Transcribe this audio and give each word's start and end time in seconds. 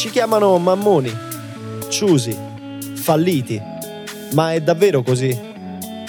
Ci 0.00 0.08
chiamano 0.08 0.56
mammoni, 0.56 1.14
ciusi, 1.90 2.34
falliti, 2.94 3.60
ma 4.32 4.54
è 4.54 4.62
davvero 4.62 5.02
così? 5.02 5.38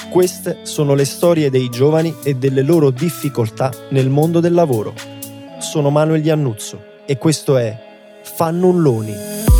Queste 0.09 0.59
sono 0.61 0.93
le 0.93 1.03
storie 1.03 1.49
dei 1.49 1.67
giovani 1.67 2.15
e 2.23 2.35
delle 2.35 2.61
loro 2.61 2.89
difficoltà 2.89 3.69
nel 3.89 4.07
mondo 4.07 4.39
del 4.39 4.53
lavoro. 4.53 4.93
Sono 5.59 5.89
Manuel 5.89 6.25
Iannuzzo 6.25 6.81
e 7.05 7.17
questo 7.17 7.57
è 7.57 7.77
Fannulloni. 8.21 9.50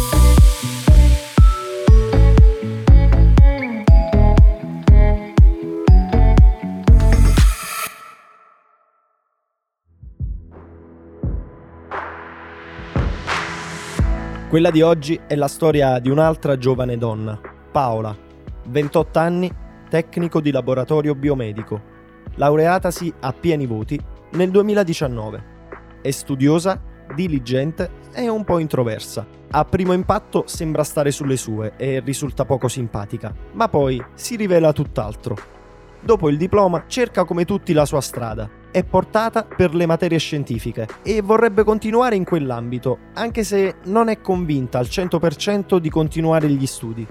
Quella 14.52 14.70
di 14.70 14.81
oggi 14.81 15.18
è 15.27 15.36
la 15.36 15.47
storia 15.47 15.98
di 15.99 16.09
un'altra 16.09 16.57
giovane 16.57 16.98
donna, 16.98 17.39
Paola, 17.71 18.13
28 18.67 19.17
anni, 19.17 19.49
tecnico 19.88 20.41
di 20.41 20.52
laboratorio 20.52 21.16
biomedico, 21.16 21.81
laureatasi 22.35 23.13
a 23.21 23.31
pieni 23.31 23.66
voti 23.66 23.98
nel 24.31 24.52
2019. 24.52 25.43
È 26.02 26.12
studiosa, 26.12 26.81
diligente 27.16 27.91
e 28.13 28.27
un 28.27 28.43
po' 28.43 28.59
introversa. 28.59 29.26
A 29.52 29.63
primo 29.63 29.93
impatto 29.93 30.43
sembra 30.48 30.84
stare 30.84 31.12
sulle 31.12 31.38
sue 31.38 31.71
e 31.77 32.02
risulta 32.02 32.43
poco 32.43 32.68
simpatica, 32.68 33.34
ma 33.54 33.70
poi 33.70 34.04
si 34.15 34.35
rivela 34.35 34.73
tutt'altro. 34.73 35.38
Dopo 36.02 36.27
il 36.27 36.35
diploma 36.35 36.84
cerca 36.88 37.23
come 37.23 37.45
tutti 37.45 37.71
la 37.71 37.85
sua 37.85 38.02
strada 38.02 38.59
è 38.71 38.84
portata 38.84 39.43
per 39.43 39.75
le 39.75 39.85
materie 39.85 40.17
scientifiche 40.17 40.88
e 41.03 41.21
vorrebbe 41.21 41.63
continuare 41.63 42.16
in 42.16 42.23
quell'ambito, 42.23 42.98
anche 43.13 43.43
se 43.43 43.75
non 43.85 44.07
è 44.07 44.21
convinta 44.21 44.79
al 44.79 44.85
100% 44.85 45.77
di 45.77 45.89
continuare 45.89 46.49
gli 46.49 46.66
studi. 46.66 47.05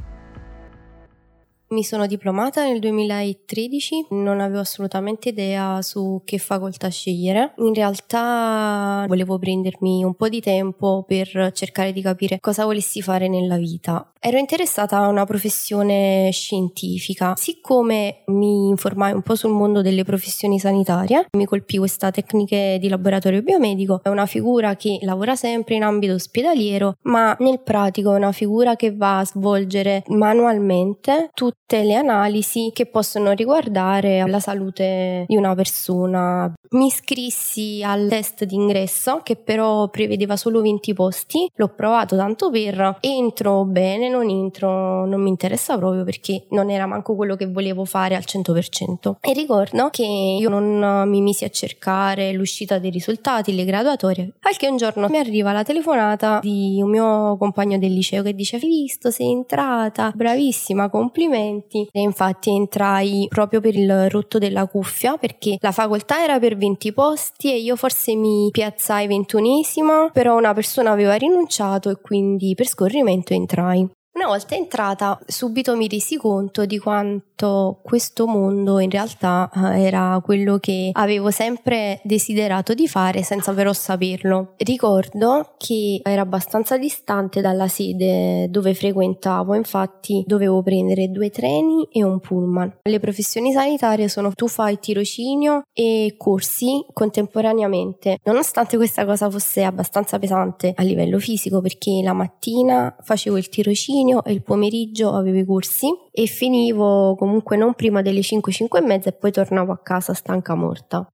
Mi 1.72 1.84
sono 1.84 2.08
diplomata 2.08 2.64
nel 2.64 2.80
2013, 2.80 4.06
non 4.10 4.40
avevo 4.40 4.58
assolutamente 4.58 5.28
idea 5.28 5.80
su 5.82 6.20
che 6.24 6.38
facoltà 6.38 6.88
scegliere. 6.88 7.54
In 7.58 7.72
realtà 7.72 9.04
volevo 9.06 9.38
prendermi 9.38 10.02
un 10.02 10.14
po' 10.14 10.28
di 10.28 10.40
tempo 10.40 11.04
per 11.06 11.52
cercare 11.54 11.92
di 11.92 12.02
capire 12.02 12.40
cosa 12.40 12.64
volessi 12.64 13.02
fare 13.02 13.28
nella 13.28 13.56
vita. 13.56 14.10
Ero 14.18 14.36
interessata 14.36 14.98
a 14.98 15.06
una 15.06 15.24
professione 15.24 16.28
scientifica. 16.32 17.34
Siccome 17.36 18.24
mi 18.26 18.68
informai 18.68 19.12
un 19.12 19.22
po' 19.22 19.36
sul 19.36 19.52
mondo 19.52 19.80
delle 19.80 20.02
professioni 20.02 20.58
sanitarie, 20.58 21.28
mi 21.36 21.46
colpì 21.46 21.78
questa 21.78 22.10
tecnica 22.10 22.78
di 22.78 22.88
laboratorio 22.88 23.42
biomedico. 23.42 24.00
È 24.02 24.08
una 24.08 24.26
figura 24.26 24.74
che 24.74 24.98
lavora 25.02 25.36
sempre 25.36 25.76
in 25.76 25.84
ambito 25.84 26.14
ospedaliero, 26.14 26.96
ma 27.02 27.34
nel 27.38 27.62
pratico 27.62 28.12
è 28.12 28.16
una 28.16 28.32
figura 28.32 28.74
che 28.74 28.94
va 28.94 29.20
a 29.20 29.24
svolgere 29.24 30.02
manualmente 30.08 31.30
tutte 31.32 31.59
tutte 31.70 31.84
le 31.84 31.94
analisi 31.94 32.72
che 32.74 32.86
possono 32.86 33.30
riguardare 33.30 34.26
la 34.26 34.40
salute 34.40 35.24
di 35.28 35.36
una 35.36 35.54
persona. 35.54 36.52
Mi 36.70 36.86
iscrissi 36.86 37.80
al 37.84 38.08
test 38.08 38.44
d'ingresso 38.44 39.20
che 39.22 39.36
però 39.36 39.88
prevedeva 39.88 40.36
solo 40.36 40.62
20 40.62 40.92
posti, 40.94 41.48
l'ho 41.54 41.68
provato 41.68 42.16
tanto 42.16 42.50
per 42.50 42.96
entro 43.00 43.64
bene, 43.64 44.08
non 44.08 44.28
entro, 44.28 45.06
non 45.06 45.22
mi 45.22 45.28
interessa 45.28 45.78
proprio 45.78 46.02
perché 46.02 46.46
non 46.50 46.70
era 46.70 46.86
manco 46.86 47.14
quello 47.14 47.36
che 47.36 47.46
volevo 47.46 47.84
fare 47.84 48.16
al 48.16 48.24
100%. 48.26 49.16
E 49.20 49.32
ricordo 49.32 49.90
che 49.90 50.04
io 50.04 50.48
non 50.48 51.08
mi 51.08 51.20
misi 51.20 51.44
a 51.44 51.50
cercare 51.50 52.32
l'uscita 52.32 52.78
dei 52.78 52.90
risultati, 52.90 53.54
le 53.54 53.64
graduatorie, 53.64 54.34
qualche 54.40 54.68
un 54.68 54.76
giorno 54.76 55.08
mi 55.08 55.18
arriva 55.18 55.52
la 55.52 55.62
telefonata 55.62 56.40
di 56.42 56.80
un 56.82 56.90
mio 56.90 57.36
compagno 57.36 57.78
del 57.78 57.92
liceo 57.92 58.24
che 58.24 58.34
dice: 58.34 58.56
Hai 58.56 58.66
visto, 58.66 59.10
sei 59.10 59.30
entrata, 59.30 60.12
bravissima, 60.12 60.88
complimenti 60.88 61.58
documenti 61.60 61.88
e 61.92 62.00
infatti 62.00 62.50
entrai 62.50 63.26
proprio 63.28 63.60
per 63.60 63.76
il 63.76 64.08
rotto 64.10 64.38
della 64.38 64.66
cuffia 64.66 65.16
perché 65.16 65.56
la 65.60 65.72
facoltà 65.72 66.22
era 66.22 66.38
per 66.38 66.56
20 66.56 66.92
posti 66.92 67.52
e 67.52 67.58
io 67.58 67.76
forse 67.76 68.14
mi 68.14 68.48
piazzai 68.50 69.06
ventunesima, 69.06 70.10
però 70.12 70.36
una 70.36 70.54
persona 70.54 70.90
aveva 70.90 71.14
rinunciato 71.14 71.90
e 71.90 72.00
quindi 72.00 72.54
per 72.54 72.66
scorrimento 72.66 73.32
entrai. 73.32 73.88
Una 74.12 74.26
volta 74.26 74.56
entrata, 74.56 75.20
subito 75.24 75.76
mi 75.76 75.86
resi 75.86 76.16
conto 76.16 76.66
di 76.66 76.78
quanto 76.78 77.78
questo 77.80 78.26
mondo 78.26 78.80
in 78.80 78.90
realtà 78.90 79.48
eh, 79.54 79.84
era 79.84 80.20
quello 80.22 80.58
che 80.58 80.90
avevo 80.92 81.30
sempre 81.30 82.00
desiderato 82.02 82.74
di 82.74 82.88
fare 82.88 83.22
senza 83.22 83.54
però 83.54 83.72
saperlo. 83.72 84.54
Ricordo 84.56 85.54
che 85.56 86.00
era 86.02 86.22
abbastanza 86.22 86.76
distante 86.76 87.40
dalla 87.40 87.68
sede 87.68 88.50
dove 88.50 88.74
frequentavo, 88.74 89.54
infatti 89.54 90.24
dovevo 90.26 90.60
prendere 90.60 91.08
due 91.10 91.30
treni 91.30 91.86
e 91.92 92.02
un 92.02 92.18
pullman. 92.18 92.78
Le 92.82 92.98
professioni 92.98 93.52
sanitarie 93.52 94.08
sono 94.08 94.32
tu 94.32 94.48
fai 94.48 94.80
tirocinio 94.80 95.62
e 95.72 96.16
corsi 96.18 96.84
contemporaneamente, 96.92 98.18
nonostante 98.24 98.76
questa 98.76 99.04
cosa 99.04 99.30
fosse 99.30 99.62
abbastanza 99.62 100.18
pesante 100.18 100.72
a 100.74 100.82
livello 100.82 101.20
fisico 101.20 101.60
perché 101.60 102.00
la 102.02 102.12
mattina 102.12 102.94
facevo 103.00 103.36
il 103.36 103.48
tirocinio 103.48 103.98
mattino 104.00 104.24
e 104.24 104.32
il 104.32 104.42
pomeriggio 104.42 105.12
avevo 105.12 105.38
i 105.38 105.44
corsi 105.44 105.88
e 106.10 106.26
finivo 106.26 107.14
comunque 107.16 107.56
non 107.56 107.74
prima 107.74 108.02
delle 108.02 108.22
5, 108.22 108.52
5 108.52 108.78
e 108.78 108.82
mezza 108.82 109.08
e 109.10 109.12
poi 109.12 109.30
tornavo 109.30 109.72
a 109.72 109.78
casa 109.78 110.14
stanca 110.14 110.54
morta. 110.54 111.06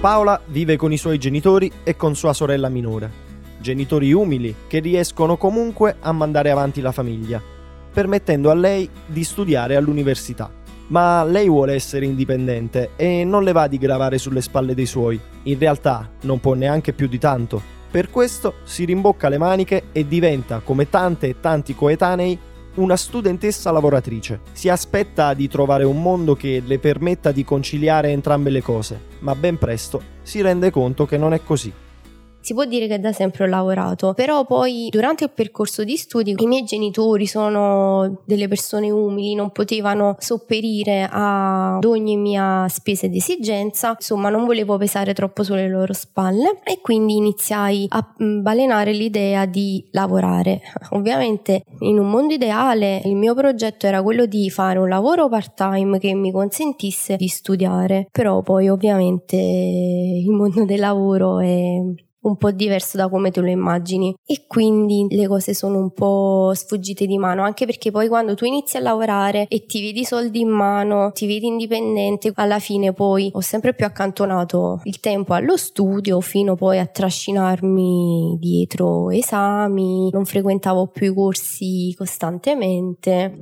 Paola 0.00 0.40
vive 0.46 0.76
con 0.76 0.92
i 0.92 0.96
suoi 0.96 1.18
genitori 1.18 1.70
e 1.82 1.96
con 1.96 2.14
sua 2.14 2.32
sorella 2.32 2.68
minore. 2.68 3.28
Genitori 3.60 4.12
umili 4.12 4.54
che 4.66 4.78
riescono 4.78 5.36
comunque 5.36 5.96
a 6.00 6.12
mandare 6.12 6.50
avanti 6.50 6.80
la 6.80 6.92
famiglia, 6.92 7.40
permettendo 7.92 8.50
a 8.50 8.54
lei 8.54 8.88
di 9.06 9.22
studiare 9.24 9.76
all'università. 9.76 10.50
Ma 10.88 11.22
lei 11.22 11.48
vuole 11.48 11.74
essere 11.74 12.06
indipendente 12.06 12.90
e 12.96 13.24
non 13.24 13.44
le 13.44 13.52
va 13.52 13.68
di 13.68 13.78
gravare 13.78 14.18
sulle 14.18 14.40
spalle 14.40 14.74
dei 14.74 14.86
suoi. 14.86 15.20
In 15.44 15.58
realtà 15.58 16.10
non 16.22 16.40
può 16.40 16.54
neanche 16.54 16.92
più 16.92 17.06
di 17.06 17.18
tanto, 17.18 17.62
per 17.90 18.10
questo 18.10 18.54
si 18.62 18.84
rimbocca 18.84 19.28
le 19.28 19.38
maniche 19.38 19.84
e 19.92 20.06
diventa, 20.06 20.60
come 20.64 20.88
tante 20.88 21.28
e 21.28 21.40
tanti 21.40 21.74
coetanei, 21.74 22.38
una 22.74 22.96
studentessa 22.96 23.72
lavoratrice. 23.72 24.40
Si 24.52 24.68
aspetta 24.68 25.34
di 25.34 25.48
trovare 25.48 25.82
un 25.84 26.00
mondo 26.00 26.36
che 26.36 26.62
le 26.64 26.78
permetta 26.78 27.32
di 27.32 27.44
conciliare 27.44 28.10
entrambe 28.10 28.50
le 28.50 28.62
cose, 28.62 29.00
ma 29.20 29.34
ben 29.34 29.58
presto 29.58 30.00
si 30.22 30.40
rende 30.40 30.70
conto 30.70 31.04
che 31.04 31.16
non 31.16 31.34
è 31.34 31.42
così. 31.42 31.72
Si 32.42 32.54
può 32.54 32.64
dire 32.64 32.86
che 32.86 32.98
da 32.98 33.12
sempre 33.12 33.44
ho 33.44 33.46
lavorato, 33.46 34.14
però 34.14 34.46
poi 34.46 34.88
durante 34.90 35.24
il 35.24 35.30
percorso 35.30 35.84
di 35.84 35.96
studi 35.96 36.34
i 36.36 36.46
miei 36.46 36.64
genitori 36.64 37.26
sono 37.26 38.22
delle 38.24 38.48
persone 38.48 38.90
umili, 38.90 39.34
non 39.34 39.50
potevano 39.50 40.16
sopperire 40.18 41.06
ad 41.10 41.84
ogni 41.84 42.16
mia 42.16 42.66
spesa 42.68 43.06
ed 43.06 43.14
esigenza, 43.14 43.90
insomma 43.90 44.30
non 44.30 44.46
volevo 44.46 44.78
pesare 44.78 45.12
troppo 45.12 45.42
sulle 45.42 45.68
loro 45.68 45.92
spalle 45.92 46.60
e 46.64 46.80
quindi 46.80 47.16
iniziai 47.16 47.86
a 47.90 48.14
mm, 48.22 48.40
balenare 48.40 48.92
l'idea 48.92 49.44
di 49.44 49.86
lavorare. 49.92 50.60
Ovviamente 50.90 51.62
in 51.80 51.98
un 51.98 52.08
mondo 52.08 52.32
ideale 52.32 53.02
il 53.04 53.16
mio 53.16 53.34
progetto 53.34 53.86
era 53.86 54.02
quello 54.02 54.24
di 54.24 54.48
fare 54.48 54.78
un 54.78 54.88
lavoro 54.88 55.28
part 55.28 55.54
time 55.54 55.98
che 55.98 56.14
mi 56.14 56.32
consentisse 56.32 57.16
di 57.16 57.28
studiare, 57.28 58.08
però 58.10 58.40
poi 58.40 58.68
ovviamente 58.70 59.36
il 59.36 60.30
mondo 60.30 60.64
del 60.64 60.80
lavoro 60.80 61.40
è 61.40 62.08
un 62.22 62.36
po' 62.36 62.50
diverso 62.50 62.96
da 62.96 63.08
come 63.08 63.30
te 63.30 63.40
lo 63.40 63.48
immagini. 63.48 64.14
E 64.26 64.44
quindi 64.46 65.06
le 65.10 65.26
cose 65.26 65.54
sono 65.54 65.78
un 65.78 65.92
po' 65.92 66.52
sfuggite 66.54 67.06
di 67.06 67.18
mano 67.18 67.42
anche 67.42 67.66
perché 67.66 67.90
poi 67.90 68.08
quando 68.08 68.34
tu 68.34 68.44
inizi 68.44 68.76
a 68.76 68.80
lavorare 68.80 69.46
e 69.48 69.66
ti 69.66 69.80
vedi 69.80 70.04
soldi 70.04 70.40
in 70.40 70.48
mano 70.48 71.10
ti 71.12 71.26
vedi 71.26 71.46
indipendente 71.46 72.32
alla 72.34 72.58
fine 72.58 72.92
poi 72.92 73.30
ho 73.32 73.40
sempre 73.40 73.74
più 73.74 73.84
accantonato 73.84 74.80
il 74.84 75.00
tempo 75.00 75.34
allo 75.34 75.56
studio 75.56 76.20
fino 76.20 76.54
poi 76.54 76.78
a 76.78 76.86
trascinarmi 76.86 78.36
dietro 78.38 79.10
esami. 79.10 80.10
Non 80.10 80.24
frequentavo 80.24 80.88
più 80.88 81.10
i 81.10 81.14
corsi 81.14 81.94
costantemente. 81.96 83.34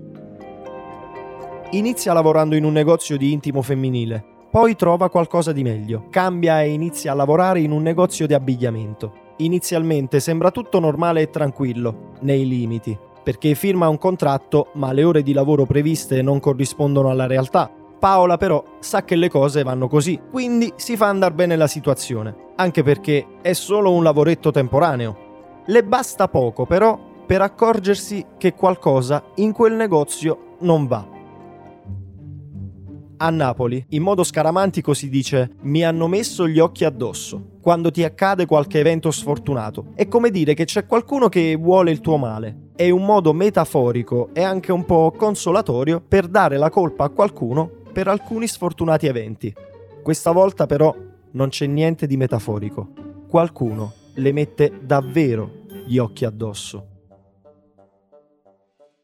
Inizia 1.72 2.12
lavorando 2.14 2.54
in 2.54 2.64
un 2.64 2.72
negozio 2.72 3.18
di 3.18 3.32
intimo 3.32 3.60
femminile 3.60 4.36
poi 4.50 4.76
trova 4.76 5.10
qualcosa 5.10 5.52
di 5.52 5.62
meglio, 5.62 6.06
cambia 6.08 6.62
e 6.62 6.70
inizia 6.70 7.12
a 7.12 7.14
lavorare 7.14 7.60
in 7.60 7.70
un 7.70 7.82
negozio 7.82 8.26
di 8.26 8.32
abbigliamento. 8.32 9.26
Inizialmente 9.38 10.20
sembra 10.20 10.50
tutto 10.50 10.80
normale 10.80 11.20
e 11.20 11.30
tranquillo, 11.30 12.12
nei 12.20 12.48
limiti, 12.48 12.98
perché 13.22 13.54
firma 13.54 13.88
un 13.88 13.98
contratto 13.98 14.68
ma 14.74 14.92
le 14.92 15.04
ore 15.04 15.22
di 15.22 15.34
lavoro 15.34 15.66
previste 15.66 16.22
non 16.22 16.40
corrispondono 16.40 17.10
alla 17.10 17.26
realtà. 17.26 17.70
Paola 17.98 18.38
però 18.38 18.64
sa 18.78 19.04
che 19.04 19.16
le 19.16 19.28
cose 19.28 19.62
vanno 19.62 19.86
così, 19.86 20.18
quindi 20.30 20.72
si 20.76 20.96
fa 20.96 21.08
andare 21.08 21.34
bene 21.34 21.54
la 21.56 21.66
situazione, 21.66 22.34
anche 22.56 22.82
perché 22.82 23.26
è 23.42 23.52
solo 23.52 23.92
un 23.92 24.02
lavoretto 24.02 24.50
temporaneo. 24.50 25.26
Le 25.66 25.84
basta 25.84 26.26
poco 26.28 26.64
però 26.64 26.98
per 27.26 27.42
accorgersi 27.42 28.24
che 28.38 28.54
qualcosa 28.54 29.22
in 29.34 29.52
quel 29.52 29.74
negozio 29.74 30.54
non 30.60 30.86
va. 30.86 31.17
A 33.20 33.30
Napoli, 33.30 33.84
in 33.90 34.02
modo 34.02 34.22
scaramantico 34.22 34.94
si 34.94 35.08
dice 35.08 35.50
mi 35.62 35.84
hanno 35.84 36.06
messo 36.06 36.46
gli 36.46 36.60
occhi 36.60 36.84
addosso 36.84 37.56
quando 37.60 37.90
ti 37.90 38.04
accade 38.04 38.46
qualche 38.46 38.78
evento 38.78 39.10
sfortunato. 39.10 39.86
È 39.96 40.06
come 40.06 40.30
dire 40.30 40.54
che 40.54 40.64
c'è 40.64 40.86
qualcuno 40.86 41.28
che 41.28 41.56
vuole 41.56 41.90
il 41.90 42.00
tuo 42.00 42.16
male. 42.16 42.68
È 42.76 42.88
un 42.90 43.04
modo 43.04 43.32
metaforico 43.32 44.28
e 44.32 44.44
anche 44.44 44.70
un 44.70 44.84
po' 44.84 45.10
consolatorio 45.10 46.00
per 46.00 46.28
dare 46.28 46.58
la 46.58 46.70
colpa 46.70 47.04
a 47.04 47.08
qualcuno 47.08 47.68
per 47.92 48.06
alcuni 48.06 48.46
sfortunati 48.46 49.08
eventi. 49.08 49.52
Questa 50.00 50.30
volta 50.30 50.66
però 50.66 50.94
non 51.32 51.48
c'è 51.48 51.66
niente 51.66 52.06
di 52.06 52.16
metaforico. 52.16 52.92
Qualcuno 53.28 53.94
le 54.14 54.30
mette 54.30 54.78
davvero 54.80 55.64
gli 55.86 55.98
occhi 55.98 56.24
addosso. 56.24 56.86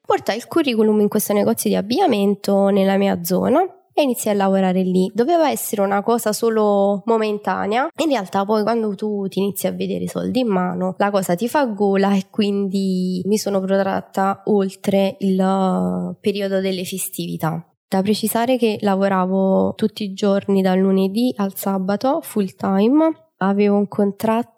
Portai 0.06 0.36
il 0.36 0.46
curriculum 0.46 1.00
in 1.00 1.08
questo 1.08 1.32
negozio 1.32 1.68
di 1.68 1.74
abbigliamento 1.74 2.68
nella 2.68 2.96
mia 2.96 3.24
zona 3.24 3.66
e 3.94 4.02
iniziai 4.02 4.34
a 4.34 4.36
lavorare 4.36 4.82
lì. 4.82 5.10
Doveva 5.14 5.48
essere 5.50 5.80
una 5.80 6.02
cosa 6.02 6.32
solo 6.32 7.02
momentanea. 7.06 7.88
In 8.02 8.08
realtà 8.08 8.44
poi 8.44 8.62
quando 8.62 8.94
tu 8.94 9.26
ti 9.28 9.38
inizi 9.38 9.66
a 9.66 9.72
vedere 9.72 10.04
i 10.04 10.08
soldi 10.08 10.40
in 10.40 10.48
mano, 10.48 10.94
la 10.98 11.10
cosa 11.10 11.34
ti 11.34 11.48
fa 11.48 11.64
gola 11.66 12.14
e 12.14 12.26
quindi 12.30 13.22
mi 13.24 13.38
sono 13.38 13.60
protratta 13.60 14.42
oltre 14.46 15.16
il 15.20 16.16
periodo 16.20 16.60
delle 16.60 16.84
festività. 16.84 17.64
Da 17.88 18.02
precisare 18.02 18.56
che 18.56 18.78
lavoravo 18.80 19.74
tutti 19.76 20.02
i 20.02 20.12
giorni 20.14 20.62
dal 20.62 20.78
lunedì 20.78 21.32
al 21.36 21.54
sabato 21.54 22.20
full 22.22 22.52
time 22.56 23.23
avevo 23.38 23.76
un 23.76 23.88
contratto 23.88 24.52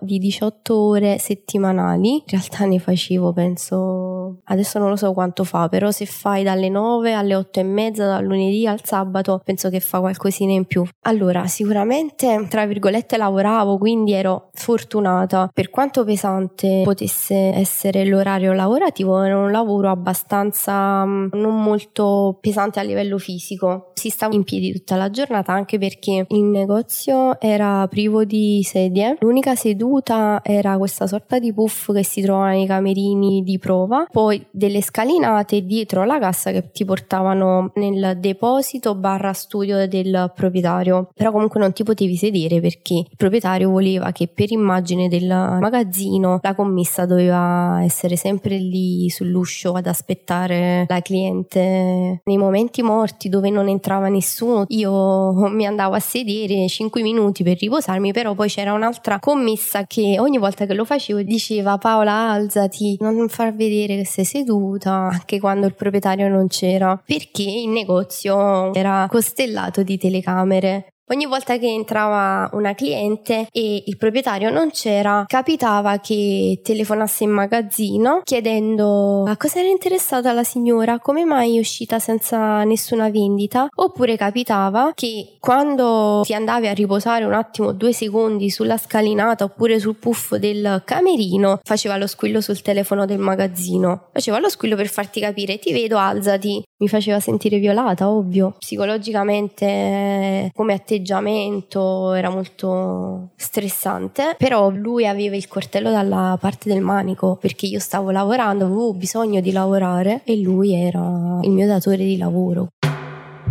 di 0.00 0.18
18 0.18 0.76
ore 0.76 1.18
settimanali, 1.18 2.12
in 2.12 2.22
realtà 2.26 2.64
ne 2.64 2.78
facevo 2.78 3.32
penso, 3.32 4.40
adesso 4.44 4.78
non 4.78 4.90
lo 4.90 4.96
so 4.96 5.12
quanto 5.12 5.42
fa, 5.42 5.68
però 5.68 5.90
se 5.90 6.06
fai 6.06 6.44
dalle 6.44 6.68
9 6.68 7.12
alle 7.12 7.34
8 7.34 7.60
e 7.60 7.62
mezza 7.64 8.06
dal 8.06 8.24
lunedì 8.24 8.66
al 8.66 8.84
sabato 8.84 9.40
penso 9.44 9.68
che 9.68 9.80
fa 9.80 9.98
qualcosina 9.98 10.52
in 10.52 10.64
più. 10.64 10.86
Allora 11.02 11.46
sicuramente 11.46 12.46
tra 12.48 12.66
virgolette 12.66 13.16
lavoravo 13.16 13.78
quindi 13.78 14.12
ero 14.12 14.50
fortunata, 14.52 15.50
per 15.52 15.70
quanto 15.70 16.04
pesante 16.04 16.82
potesse 16.84 17.34
essere 17.34 18.04
l'orario 18.04 18.52
lavorativo 18.52 19.20
era 19.22 19.38
un 19.38 19.50
lavoro 19.50 19.90
abbastanza 19.90 21.04
mm, 21.04 21.30
non 21.32 21.60
molto 21.60 22.38
pesante 22.40 22.78
a 22.78 22.82
livello 22.82 23.18
fisico, 23.18 23.90
si 23.94 24.10
stava 24.10 24.34
in 24.34 24.44
piedi 24.44 24.72
tutta 24.72 24.94
la 24.94 25.10
giornata 25.10 25.52
anche 25.52 25.78
perché 25.78 26.26
il 26.28 26.44
negozio 26.44 27.40
era 27.40 27.84
privo 27.88 28.17
di 28.24 28.62
sedie, 28.62 29.16
l'unica 29.20 29.54
seduta 29.54 30.40
era 30.42 30.76
questa 30.78 31.06
sorta 31.06 31.38
di 31.38 31.52
puff 31.52 31.92
che 31.92 32.04
si 32.04 32.20
trova 32.20 32.50
nei 32.50 32.66
camerini 32.66 33.42
di 33.42 33.58
prova, 33.58 34.06
poi 34.10 34.44
delle 34.50 34.82
scalinate 34.82 35.64
dietro 35.64 36.04
la 36.04 36.18
cassa 36.18 36.50
che 36.50 36.70
ti 36.70 36.84
portavano 36.84 37.72
nel 37.74 38.18
deposito 38.18 38.94
barra 38.94 39.32
studio 39.32 39.86
del 39.88 40.32
proprietario, 40.34 41.08
però 41.14 41.32
comunque 41.32 41.60
non 41.60 41.72
ti 41.72 41.82
potevi 41.82 42.16
sedere 42.16 42.60
perché 42.60 42.94
il 42.94 43.16
proprietario 43.16 43.70
voleva 43.70 44.12
che 44.12 44.28
per 44.28 44.52
immagine 44.52 45.08
del 45.08 45.26
magazzino 45.26 46.40
la 46.42 46.54
commessa 46.54 47.06
doveva 47.06 47.82
essere 47.82 48.16
sempre 48.16 48.56
lì 48.56 49.08
sull'uscio 49.08 49.72
ad 49.72 49.86
aspettare 49.86 50.84
la 50.88 51.00
cliente. 51.00 52.20
Nei 52.24 52.36
momenti 52.36 52.82
morti 52.82 53.28
dove 53.28 53.50
non 53.50 53.68
entrava 53.68 54.08
nessuno 54.08 54.64
io 54.68 55.32
mi 55.48 55.66
andavo 55.66 55.94
a 55.94 56.00
sedere 56.00 56.68
5 56.68 57.02
minuti 57.02 57.42
per 57.42 57.58
riposarmi 57.58 58.07
però 58.12 58.34
poi 58.34 58.48
c'era 58.48 58.72
un'altra 58.72 59.18
commessa 59.18 59.86
che 59.86 60.16
ogni 60.18 60.38
volta 60.38 60.66
che 60.66 60.74
lo 60.74 60.84
facevo 60.84 61.22
diceva 61.22 61.78
Paola 61.78 62.30
alzati, 62.30 62.96
non 63.00 63.28
far 63.28 63.54
vedere 63.54 63.96
che 63.96 64.06
sei 64.06 64.24
seduta 64.24 64.92
anche 64.92 65.38
quando 65.40 65.66
il 65.66 65.74
proprietario 65.74 66.28
non 66.28 66.48
c'era. 66.48 67.00
Perché 67.04 67.42
il 67.42 67.68
negozio 67.68 68.72
era 68.74 69.06
costellato 69.08 69.82
di 69.82 69.96
telecamere 69.96 70.92
Ogni 71.10 71.24
volta 71.24 71.56
che 71.56 71.68
entrava 71.68 72.50
una 72.52 72.74
cliente 72.74 73.48
e 73.50 73.82
il 73.86 73.96
proprietario 73.96 74.50
non 74.50 74.70
c'era, 74.70 75.24
capitava 75.26 75.98
che 76.00 76.60
telefonasse 76.62 77.24
in 77.24 77.30
magazzino 77.30 78.20
chiedendo 78.24 79.24
a 79.24 79.36
cosa 79.38 79.60
era 79.60 79.68
interessata 79.68 80.32
la 80.32 80.44
signora, 80.44 80.98
come 80.98 81.24
mai 81.24 81.56
è 81.56 81.60
uscita 81.60 81.98
senza 81.98 82.62
nessuna 82.64 83.08
vendita, 83.08 83.68
oppure 83.74 84.16
capitava 84.18 84.92
che 84.94 85.36
quando 85.40 86.20
ti 86.24 86.34
andavi 86.34 86.66
a 86.68 86.74
riposare 86.74 87.24
un 87.24 87.32
attimo, 87.32 87.72
due 87.72 87.94
secondi 87.94 88.50
sulla 88.50 88.76
scalinata 88.76 89.44
oppure 89.44 89.78
sul 89.78 89.96
puff 89.96 90.34
del 90.34 90.82
camerino, 90.84 91.60
faceva 91.62 91.96
lo 91.96 92.06
squillo 92.06 92.42
sul 92.42 92.60
telefono 92.60 93.06
del 93.06 93.18
magazzino. 93.18 94.08
Faceva 94.12 94.38
lo 94.38 94.50
squillo 94.50 94.76
per 94.76 94.88
farti 94.88 95.20
capire, 95.20 95.58
ti 95.58 95.72
vedo, 95.72 95.96
alzati. 95.96 96.62
Mi 96.80 96.86
faceva 96.86 97.18
sentire 97.18 97.58
violata, 97.58 98.08
ovvio. 98.08 98.54
Psicologicamente 98.56 100.52
come 100.54 100.74
atteggiamento 100.74 102.12
era 102.12 102.30
molto 102.30 103.30
stressante, 103.34 104.36
però 104.38 104.70
lui 104.70 105.04
aveva 105.04 105.34
il 105.34 105.48
coltello 105.48 105.90
dalla 105.90 106.38
parte 106.40 106.68
del 106.72 106.80
manico 106.80 107.36
perché 107.40 107.66
io 107.66 107.80
stavo 107.80 108.12
lavorando, 108.12 108.66
avevo 108.66 108.94
bisogno 108.94 109.40
di 109.40 109.50
lavorare 109.50 110.20
e 110.22 110.40
lui 110.40 110.72
era 110.72 111.40
il 111.42 111.50
mio 111.50 111.66
datore 111.66 111.96
di 111.96 112.16
lavoro. 112.16 112.68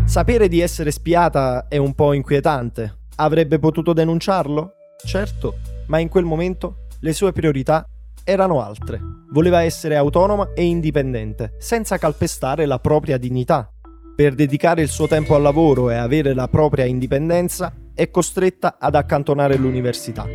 Sapere 0.05 0.47
di 0.47 0.61
essere 0.61 0.91
spiata 0.91 1.67
è 1.67 1.75
un 1.75 1.93
po' 1.95 2.13
inquietante. 2.13 2.99
Avrebbe 3.17 3.59
potuto 3.59 3.91
denunciarlo? 3.91 4.71
Certo, 5.05 5.55
ma 5.87 5.99
in 5.99 6.07
quel 6.07 6.23
momento 6.23 6.85
le 7.01 7.11
sue 7.11 7.33
priorità 7.33 7.85
erano 8.27 8.61
altre. 8.61 8.99
Voleva 9.31 9.63
essere 9.63 9.95
autonoma 9.95 10.51
e 10.53 10.65
indipendente, 10.65 11.55
senza 11.57 11.97
calpestare 11.97 12.65
la 12.65 12.79
propria 12.79 13.17
dignità 13.17 13.71
per 14.17 14.33
dedicare 14.33 14.81
il 14.81 14.89
suo 14.89 15.07
tempo 15.07 15.35
al 15.35 15.43
lavoro 15.43 15.91
e 15.91 15.95
avere 15.95 16.33
la 16.33 16.47
propria 16.47 16.85
indipendenza, 16.85 17.71
è 17.93 18.09
costretta 18.09 18.77
ad 18.79 18.95
accantonare 18.95 19.57
l'università, 19.57 20.25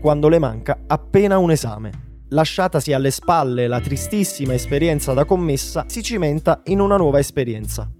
quando 0.00 0.28
le 0.28 0.38
manca 0.38 0.84
appena 0.86 1.38
un 1.38 1.50
esame. 1.50 2.20
Lasciatasi 2.28 2.92
alle 2.92 3.10
spalle 3.10 3.66
la 3.66 3.80
tristissima 3.80 4.54
esperienza 4.54 5.12
da 5.12 5.24
commessa, 5.24 5.86
si 5.88 6.04
cimenta 6.04 6.60
in 6.66 6.78
una 6.78 6.96
nuova 6.96 7.18
esperienza. 7.18 7.90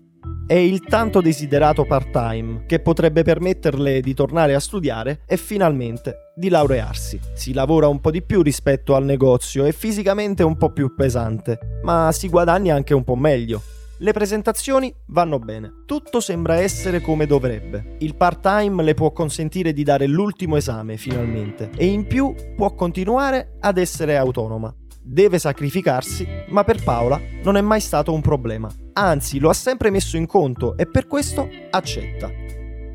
È 0.52 0.56
il 0.56 0.82
tanto 0.82 1.22
desiderato 1.22 1.87
part-time 1.87 2.64
che 2.66 2.78
potrebbe 2.78 3.22
permetterle 3.22 4.02
di 4.02 4.12
tornare 4.12 4.54
a 4.54 4.60
studiare 4.60 5.20
e 5.26 5.38
finalmente 5.38 6.32
di 6.37 6.50
laurearsi. 6.50 7.19
Si 7.32 7.54
lavora 7.54 7.88
un 7.88 8.00
po' 8.00 8.10
di 8.10 8.20
più 8.20 8.43
rispetto 8.43 8.94
al 8.94 9.02
negozio 9.02 9.64
e 9.64 9.72
fisicamente 9.72 10.43
un 10.43 10.58
po' 10.58 10.70
più 10.70 10.94
pesante, 10.94 11.81
ma 11.84 12.12
si 12.12 12.28
guadagna 12.28 12.75
anche 12.75 12.93
un 12.93 13.02
po' 13.02 13.16
meglio 13.16 13.62
le 14.02 14.12
presentazioni 14.12 14.93
vanno 15.06 15.38
bene, 15.38 15.84
tutto 15.87 16.19
sembra 16.19 16.56
essere 16.56 17.00
come 17.00 17.25
dovrebbe. 17.25 17.94
Il 18.00 18.16
part-time 18.16 18.82
le 18.82 18.94
può 18.94 19.12
consentire 19.12 19.72
di 19.72 19.84
dare 19.84 20.08
l'ultimo 20.08 20.56
esame 20.56 20.96
finalmente 20.96 21.70
e 21.76 21.87
in 21.87 22.08
più 22.08 22.34
può 22.56 22.75
continuare 22.75 23.58
ad 23.60 23.78
essere 23.78 24.16
autonoma. 24.16 24.75
Deve 25.04 25.40
sacrificarsi, 25.40 26.26
ma 26.49 26.62
per 26.62 26.82
Paola 26.82 27.20
non 27.43 27.56
è 27.56 27.60
mai 27.60 27.81
stato 27.81 28.12
un 28.12 28.20
problema. 28.20 28.70
Anzi, 28.93 29.41
lo 29.41 29.48
ha 29.48 29.55
sempre 29.55 29.91
messo 29.91 30.17
in 30.17 30.26
conto 30.26 30.76
e 30.76 30.86
per 30.86 31.08
questo 31.08 31.48
accetta. 31.70 32.31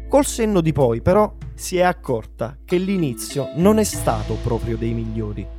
Col 0.08 0.25
senno 0.25 0.62
di 0.62 0.72
poi, 0.72 1.01
però, 1.01 1.36
si 1.53 1.77
è 1.77 1.81
accorta 1.81 2.58
che 2.63 2.77
l'inizio 2.77 3.50
non 3.55 3.77
è 3.77 3.84
stato 3.84 4.36
proprio 4.36 4.77
dei 4.77 4.93
migliori. 4.93 5.56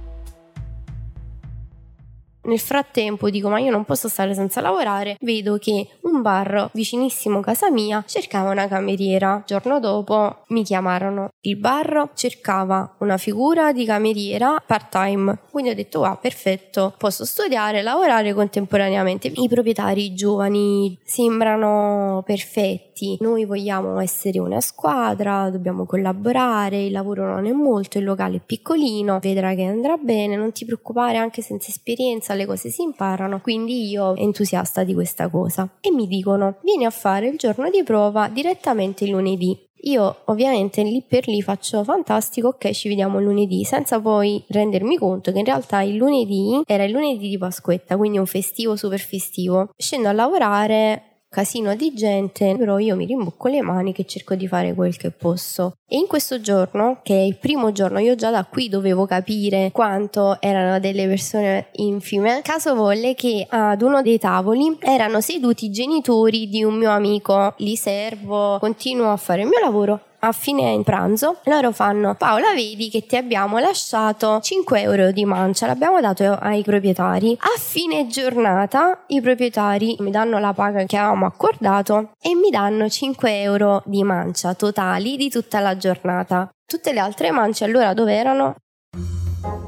Nel 2.48 2.58
frattempo 2.58 3.28
dico 3.28 3.50
ma 3.50 3.58
io 3.58 3.70
non 3.70 3.84
posso 3.84 4.08
stare 4.08 4.32
senza 4.32 4.62
lavorare, 4.62 5.16
vedo 5.20 5.58
che 5.58 5.86
un 6.02 6.22
bar 6.22 6.70
vicinissimo 6.72 7.40
a 7.40 7.42
casa 7.42 7.70
mia 7.70 8.02
cercava 8.06 8.50
una 8.50 8.66
cameriera. 8.66 9.36
Il 9.36 9.42
giorno 9.46 9.78
dopo 9.80 10.44
mi 10.48 10.64
chiamarono. 10.64 11.28
Il 11.40 11.56
bar 11.56 12.10
cercava 12.14 12.96
una 13.00 13.18
figura 13.18 13.72
di 13.72 13.84
cameriera 13.84 14.62
part 14.66 14.90
time, 14.90 15.38
quindi 15.50 15.70
ho 15.70 15.74
detto 15.74 16.04
ah 16.04 16.16
perfetto, 16.16 16.94
posso 16.96 17.26
studiare 17.26 17.80
e 17.80 17.82
lavorare 17.82 18.32
contemporaneamente. 18.32 19.30
I 19.34 19.48
proprietari 19.48 20.14
giovani 20.14 20.98
sembrano 21.04 22.22
perfetti, 22.24 23.18
noi 23.20 23.44
vogliamo 23.44 24.00
essere 24.00 24.38
una 24.38 24.60
squadra, 24.60 25.50
dobbiamo 25.50 25.84
collaborare, 25.84 26.84
il 26.84 26.92
lavoro 26.92 27.26
non 27.26 27.44
è 27.44 27.52
molto, 27.52 27.98
il 27.98 28.04
locale 28.04 28.36
è 28.36 28.40
piccolino, 28.40 29.18
vedrai 29.20 29.54
che 29.54 29.64
andrà 29.64 29.96
bene, 29.98 30.34
non 30.34 30.52
ti 30.52 30.64
preoccupare 30.64 31.18
anche 31.18 31.42
senza 31.42 31.68
esperienza 31.68 32.36
le 32.38 32.46
cose 32.46 32.70
si 32.70 32.82
imparano, 32.82 33.40
quindi 33.40 33.88
io 33.90 34.16
entusiasta 34.16 34.84
di 34.84 34.94
questa 34.94 35.28
cosa. 35.28 35.68
E 35.80 35.90
mi 35.90 36.06
dicono, 36.06 36.56
vieni 36.62 36.86
a 36.86 36.90
fare 36.90 37.28
il 37.28 37.36
giorno 37.36 37.68
di 37.68 37.82
prova 37.82 38.28
direttamente 38.28 39.04
il 39.04 39.10
lunedì. 39.10 39.66
Io 39.82 40.22
ovviamente 40.24 40.82
lì 40.82 41.04
per 41.06 41.28
lì 41.28 41.40
faccio 41.40 41.84
fantastico, 41.84 42.48
ok 42.48 42.70
ci 42.72 42.88
vediamo 42.88 43.20
lunedì, 43.20 43.62
senza 43.64 44.00
poi 44.00 44.42
rendermi 44.48 44.96
conto 44.96 45.30
che 45.30 45.38
in 45.38 45.44
realtà 45.44 45.82
il 45.82 45.94
lunedì 45.94 46.62
era 46.66 46.84
il 46.84 46.90
lunedì 46.90 47.28
di 47.28 47.38
Pasquetta, 47.38 47.96
quindi 47.96 48.18
un 48.18 48.26
festivo 48.26 48.74
super 48.74 48.98
festivo. 48.98 49.70
Scendo 49.76 50.08
a 50.08 50.12
lavorare, 50.12 51.22
casino 51.28 51.76
di 51.76 51.94
gente, 51.94 52.56
però 52.56 52.78
io 52.78 52.96
mi 52.96 53.04
rimbocco 53.04 53.48
le 53.48 53.62
mani 53.62 53.92
che 53.92 54.04
cerco 54.04 54.34
di 54.34 54.48
fare 54.48 54.74
quel 54.74 54.96
che 54.96 55.10
posso. 55.10 55.74
E 55.90 55.96
in 55.96 56.06
questo 56.06 56.38
giorno, 56.38 57.00
che 57.02 57.14
è 57.14 57.22
il 57.22 57.38
primo 57.38 57.72
giorno, 57.72 57.98
io 57.98 58.14
già 58.14 58.28
da 58.28 58.44
qui 58.44 58.68
dovevo 58.68 59.06
capire 59.06 59.70
quanto 59.72 60.36
erano 60.38 60.78
delle 60.80 61.06
persone 61.06 61.68
infime. 61.76 62.42
Caso 62.42 62.74
volle 62.74 63.14
che 63.14 63.46
ad 63.48 63.80
uno 63.80 64.02
dei 64.02 64.18
tavoli 64.18 64.76
erano 64.80 65.22
seduti 65.22 65.64
i 65.64 65.70
genitori 65.70 66.50
di 66.50 66.62
un 66.62 66.74
mio 66.74 66.90
amico. 66.90 67.54
Li 67.56 67.74
servo, 67.74 68.58
continuo 68.58 69.10
a 69.10 69.16
fare 69.16 69.40
il 69.40 69.48
mio 69.48 69.60
lavoro 69.60 70.00
a 70.20 70.32
fine 70.32 70.80
pranzo 70.82 71.36
loro 71.44 71.70
fanno 71.70 72.14
Paola 72.14 72.52
vedi 72.52 72.88
che 72.88 73.06
ti 73.06 73.16
abbiamo 73.16 73.58
lasciato 73.58 74.40
5 74.40 74.80
euro 74.80 75.12
di 75.12 75.24
mancia 75.24 75.66
l'abbiamo 75.66 76.00
dato 76.00 76.36
ai 76.40 76.62
proprietari 76.62 77.36
a 77.38 77.58
fine 77.58 78.08
giornata 78.08 79.04
i 79.08 79.20
proprietari 79.20 79.96
mi 80.00 80.10
danno 80.10 80.38
la 80.38 80.52
paga 80.52 80.84
che 80.84 80.96
avevamo 80.96 81.26
accordato 81.26 82.10
e 82.20 82.34
mi 82.34 82.50
danno 82.50 82.88
5 82.88 83.40
euro 83.42 83.82
di 83.84 84.02
mancia 84.02 84.54
totali 84.54 85.16
di 85.16 85.30
tutta 85.30 85.60
la 85.60 85.76
giornata 85.78 86.50
tutte 86.66 86.92
le 86.92 87.00
altre 87.00 87.30
mance 87.30 87.64
allora 87.64 87.94
dove 87.94 88.14
erano? 88.14 88.56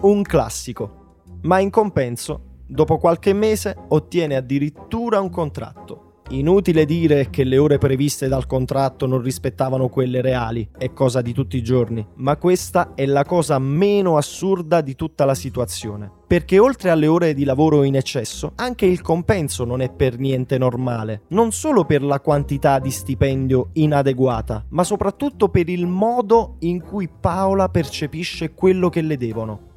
un 0.03 0.23
classico 0.23 1.23
ma 1.43 1.59
in 1.59 1.71
compenso 1.71 2.59
dopo 2.67 2.99
qualche 2.99 3.33
mese 3.33 3.75
ottiene 3.89 4.37
addirittura 4.37 5.21
un 5.21 5.31
contratto 5.31 6.10
Inutile 6.33 6.85
dire 6.85 7.29
che 7.29 7.43
le 7.43 7.59
ore 7.59 7.79
previste 7.79 8.29
dal 8.29 8.47
contratto 8.47 9.07
non 9.07 9.21
rispettavano 9.21 9.89
quelle 9.89 10.21
reali, 10.21 10.69
è 10.79 10.93
cosa 10.93 11.23
di 11.23 11.33
tutti 11.33 11.57
i 11.57 11.63
giorni, 11.63 12.07
ma 12.17 12.37
questa 12.37 12.95
è 12.95 13.05
la 13.05 13.25
cosa 13.25 13.59
meno 13.59 14.17
assurda 14.17 14.81
di 14.81 14.95
tutta 14.95 15.25
la 15.25 15.35
situazione. 15.35 16.09
Perché 16.29 16.61
oltre 16.61 16.91
alle 16.91 17.09
ore 17.09 17.35
di 17.35 17.43
lavoro 17.43 17.83
in 17.83 17.97
eccesso, 17.97 18.53
anche 18.55 18.87
il 18.87 19.01
compenso 19.01 19.65
non 19.65 19.81
è 19.81 19.91
per 19.91 20.21
niente 20.21 20.57
normale, 20.57 21.23
non 21.31 21.51
solo 21.51 21.85
per 21.85 22.05
la 22.05 22.21
quantità 22.21 22.79
di 22.79 22.93
stipendio 22.93 23.71
inadeguata, 23.73 24.67
ma 24.69 24.85
soprattutto 24.85 25.49
per 25.49 25.69
il 25.69 25.89
modo 25.89 26.59
in 26.61 26.81
cui 26.81 27.09
Paola 27.09 27.69
percepisce 27.69 28.55
quello 28.55 28.89
che 28.89 29.03
le 29.03 29.17
devono 29.17 29.70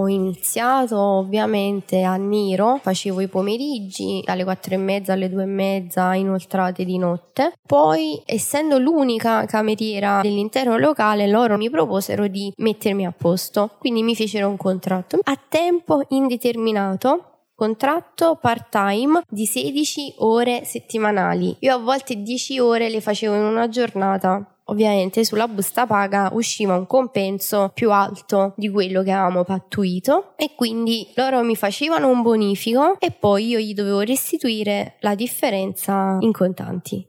ho 0.00 0.08
iniziato 0.08 0.98
ovviamente 0.98 2.02
a 2.02 2.14
Niro, 2.16 2.78
facevo 2.82 3.20
i 3.20 3.28
pomeriggi 3.28 4.22
dalle 4.24 4.44
quattro 4.44 4.74
e 4.74 4.78
mezza 4.78 5.12
alle 5.12 5.28
due 5.28 5.42
e 5.42 5.46
mezza 5.46 6.14
inoltrate 6.14 6.86
di 6.86 6.96
notte. 6.96 7.52
Poi, 7.66 8.22
essendo 8.24 8.78
l'unica 8.78 9.44
cameriera 9.44 10.20
dell'intero 10.22 10.78
locale, 10.78 11.28
loro 11.28 11.58
mi 11.58 11.68
proposero 11.68 12.28
di 12.28 12.50
mettermi 12.56 13.04
a 13.04 13.12
posto, 13.12 13.76
quindi 13.78 14.02
mi 14.02 14.16
fecero 14.16 14.48
un 14.48 14.56
contratto 14.56 15.18
a 15.22 15.38
tempo 15.48 16.02
indeterminato 16.08 17.24
contratto 17.60 18.38
part 18.40 18.70
time 18.70 19.20
di 19.28 19.44
16 19.44 20.14
ore 20.20 20.64
settimanali. 20.64 21.54
Io 21.58 21.74
a 21.74 21.78
volte 21.78 22.22
10 22.22 22.58
ore 22.58 22.88
le 22.88 23.02
facevo 23.02 23.34
in 23.34 23.42
una 23.42 23.68
giornata 23.68 24.59
ovviamente 24.70 25.24
sulla 25.24 25.48
busta 25.48 25.86
paga 25.86 26.30
usciva 26.32 26.76
un 26.76 26.86
compenso 26.86 27.70
più 27.74 27.90
alto 27.92 28.54
di 28.56 28.70
quello 28.70 29.02
che 29.02 29.10
avevamo 29.10 29.44
pattuito 29.44 30.32
e 30.36 30.52
quindi 30.56 31.12
loro 31.16 31.42
mi 31.42 31.56
facevano 31.56 32.08
un 32.08 32.22
bonifico 32.22 32.98
e 32.98 33.10
poi 33.10 33.48
io 33.48 33.58
gli 33.58 33.74
dovevo 33.74 34.00
restituire 34.00 34.96
la 35.00 35.14
differenza 35.14 36.16
in 36.20 36.32
contanti. 36.32 37.06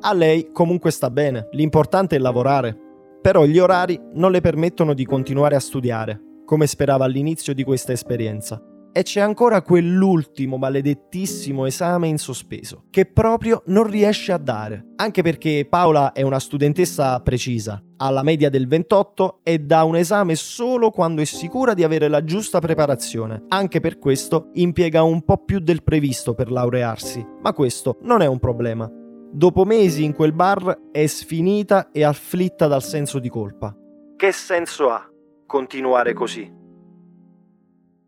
A 0.00 0.12
lei 0.12 0.52
comunque 0.52 0.90
sta 0.90 1.10
bene, 1.10 1.48
l'importante 1.52 2.16
è 2.16 2.18
lavorare. 2.18 2.76
Però 3.20 3.44
gli 3.44 3.58
orari 3.58 4.00
non 4.14 4.30
le 4.30 4.40
permettono 4.40 4.94
di 4.94 5.04
continuare 5.04 5.56
a 5.56 5.60
studiare, 5.60 6.20
come 6.44 6.66
sperava 6.66 7.04
all'inizio 7.04 7.52
di 7.52 7.64
questa 7.64 7.92
esperienza 7.92 8.62
e 8.98 9.04
c'è 9.04 9.20
ancora 9.20 9.62
quell'ultimo 9.62 10.56
maledettissimo 10.56 11.66
esame 11.66 12.08
in 12.08 12.18
sospeso, 12.18 12.86
che 12.90 13.06
proprio 13.06 13.62
non 13.66 13.84
riesce 13.84 14.32
a 14.32 14.38
dare, 14.38 14.88
anche 14.96 15.22
perché 15.22 15.68
Paola 15.70 16.10
è 16.10 16.22
una 16.22 16.40
studentessa 16.40 17.20
precisa, 17.20 17.80
ha 17.98 18.10
la 18.10 18.24
media 18.24 18.50
del 18.50 18.66
28 18.66 19.38
e 19.44 19.60
dà 19.60 19.84
un 19.84 19.94
esame 19.94 20.34
solo 20.34 20.90
quando 20.90 21.22
è 21.22 21.24
sicura 21.26 21.74
di 21.74 21.84
avere 21.84 22.08
la 22.08 22.24
giusta 22.24 22.58
preparazione. 22.58 23.44
Anche 23.46 23.78
per 23.78 24.00
questo 24.00 24.48
impiega 24.54 25.04
un 25.04 25.22
po' 25.22 25.44
più 25.44 25.60
del 25.60 25.84
previsto 25.84 26.34
per 26.34 26.50
laurearsi, 26.50 27.24
ma 27.40 27.52
questo 27.52 27.98
non 28.02 28.20
è 28.20 28.26
un 28.26 28.40
problema. 28.40 28.90
Dopo 29.30 29.64
mesi 29.64 30.02
in 30.02 30.12
quel 30.12 30.32
bar 30.32 30.76
è 30.90 31.06
sfinita 31.06 31.92
e 31.92 32.02
afflitta 32.02 32.66
dal 32.66 32.82
senso 32.82 33.20
di 33.20 33.28
colpa. 33.28 33.72
Che 34.16 34.32
senso 34.32 34.90
ha 34.90 35.08
continuare 35.46 36.14
così? 36.14 36.57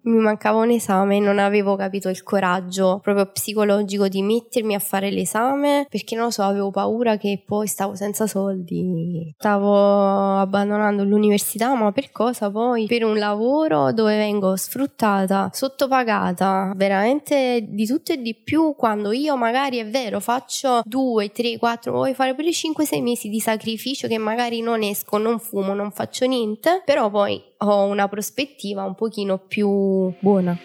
Mi 0.02 0.18
mancava 0.18 0.60
un 0.60 0.70
esame 0.70 1.16
e 1.16 1.20
non 1.20 1.38
avevo 1.38 1.76
capito 1.76 2.08
il 2.08 2.22
coraggio 2.22 3.00
proprio 3.02 3.26
psicologico 3.26 4.08
di 4.08 4.22
mettermi 4.22 4.74
a 4.74 4.78
fare 4.78 5.10
l'esame 5.10 5.86
perché 5.88 6.14
non 6.14 6.26
lo 6.26 6.30
so, 6.30 6.42
avevo 6.42 6.70
paura 6.70 7.16
che 7.16 7.42
poi 7.44 7.66
stavo 7.66 7.94
senza 7.94 8.26
soldi. 8.26 9.34
Stavo 9.36 10.38
abbandonando 10.38 11.04
l'università, 11.04 11.74
ma 11.74 11.92
per 11.92 12.10
cosa 12.10 12.50
poi? 12.50 12.86
Per 12.86 13.04
un 13.04 13.18
lavoro 13.18 13.92
dove 13.92 14.16
vengo 14.16 14.56
sfruttata, 14.56 15.50
sottopagata, 15.52 16.72
veramente 16.76 17.66
di 17.68 17.86
tutto 17.86 18.12
e 18.12 18.22
di 18.22 18.34
più 18.34 18.74
quando 18.76 19.12
io 19.12 19.36
magari 19.36 19.78
è 19.78 19.88
vero 19.88 20.20
faccio 20.20 20.80
due, 20.84 21.30
tre, 21.30 21.58
quattro, 21.58 21.92
vuoi 21.92 22.14
fare 22.14 22.34
pure 22.34 22.50
5-6 22.50 23.02
mesi 23.02 23.28
di 23.28 23.40
sacrificio 23.40 24.08
che 24.08 24.18
magari 24.18 24.60
non 24.60 24.82
esco, 24.82 25.18
non 25.18 25.38
fumo, 25.38 25.74
non 25.74 25.90
faccio 25.90 26.26
niente, 26.26 26.82
però 26.84 27.10
poi 27.10 27.49
ho 27.62 27.84
una 27.86 28.08
prospettiva 28.08 28.84
un 28.84 28.94
pochino 28.94 29.38
più 29.38 30.12
buona. 30.20 30.56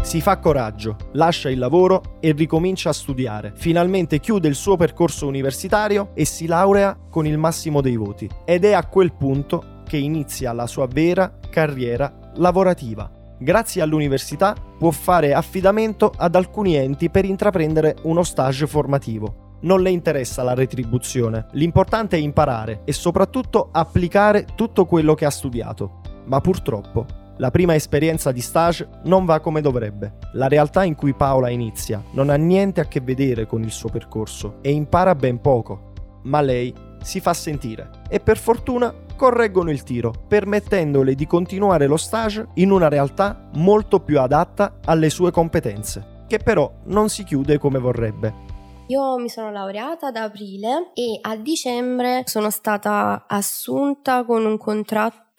Si 0.00 0.20
fa 0.20 0.38
coraggio, 0.38 0.96
lascia 1.12 1.50
il 1.50 1.58
lavoro 1.58 2.16
e 2.20 2.32
ricomincia 2.32 2.88
a 2.88 2.94
studiare. 2.94 3.52
Finalmente 3.54 4.18
chiude 4.18 4.48
il 4.48 4.54
suo 4.54 4.76
percorso 4.76 5.26
universitario 5.26 6.10
e 6.14 6.24
si 6.24 6.46
laurea 6.46 6.98
con 7.08 7.26
il 7.26 7.38
massimo 7.38 7.80
dei 7.80 7.96
voti. 7.96 8.28
Ed 8.44 8.64
è 8.64 8.72
a 8.72 8.86
quel 8.86 9.12
punto 9.12 9.82
che 9.86 9.98
inizia 9.98 10.52
la 10.52 10.66
sua 10.66 10.86
vera 10.86 11.38
carriera 11.50 12.32
lavorativa. 12.36 13.10
Grazie 13.38 13.82
all'università 13.82 14.54
può 14.78 14.90
fare 14.90 15.34
affidamento 15.34 16.12
ad 16.16 16.34
alcuni 16.34 16.76
enti 16.76 17.10
per 17.10 17.24
intraprendere 17.24 17.96
uno 18.02 18.22
stage 18.22 18.66
formativo 18.66 19.50
non 19.62 19.80
le 19.80 19.90
interessa 19.90 20.42
la 20.42 20.54
retribuzione, 20.54 21.46
l'importante 21.52 22.16
è 22.16 22.20
imparare 22.20 22.82
e 22.84 22.92
soprattutto 22.92 23.68
applicare 23.72 24.46
tutto 24.54 24.86
quello 24.86 25.14
che 25.14 25.24
ha 25.24 25.30
studiato. 25.30 26.00
Ma 26.26 26.40
purtroppo 26.40 27.06
la 27.38 27.50
prima 27.50 27.74
esperienza 27.74 28.30
di 28.30 28.40
stage 28.40 28.88
non 29.04 29.24
va 29.24 29.40
come 29.40 29.60
dovrebbe. 29.60 30.18
La 30.34 30.48
realtà 30.48 30.84
in 30.84 30.94
cui 30.94 31.14
Paola 31.14 31.48
inizia 31.48 32.02
non 32.12 32.30
ha 32.30 32.36
niente 32.36 32.80
a 32.80 32.86
che 32.86 33.00
vedere 33.00 33.46
con 33.46 33.62
il 33.62 33.70
suo 33.70 33.88
percorso 33.88 34.58
e 34.60 34.70
impara 34.70 35.14
ben 35.14 35.40
poco. 35.40 35.90
Ma 36.24 36.40
lei 36.40 36.72
si 37.02 37.20
fa 37.20 37.34
sentire 37.34 37.90
e 38.08 38.20
per 38.20 38.38
fortuna 38.38 38.94
correggono 39.16 39.70
il 39.70 39.82
tiro, 39.82 40.12
permettendole 40.28 41.14
di 41.14 41.26
continuare 41.26 41.86
lo 41.86 41.96
stage 41.96 42.48
in 42.54 42.70
una 42.70 42.88
realtà 42.88 43.48
molto 43.54 44.00
più 44.00 44.20
adatta 44.20 44.78
alle 44.84 45.10
sue 45.10 45.30
competenze, 45.30 46.24
che 46.28 46.38
però 46.38 46.70
non 46.84 47.08
si 47.08 47.24
chiude 47.24 47.58
come 47.58 47.78
vorrebbe. 47.78 48.50
Io 48.92 49.16
mi 49.16 49.30
sono 49.30 49.50
laureata 49.50 50.08
ad 50.08 50.16
aprile 50.16 50.90
e 50.92 51.18
a 51.22 51.34
dicembre 51.36 52.24
sono 52.26 52.50
stata 52.50 53.24
assunta 53.26 54.22
con 54.22 54.44
un 54.44 54.58
contratto 54.58 55.31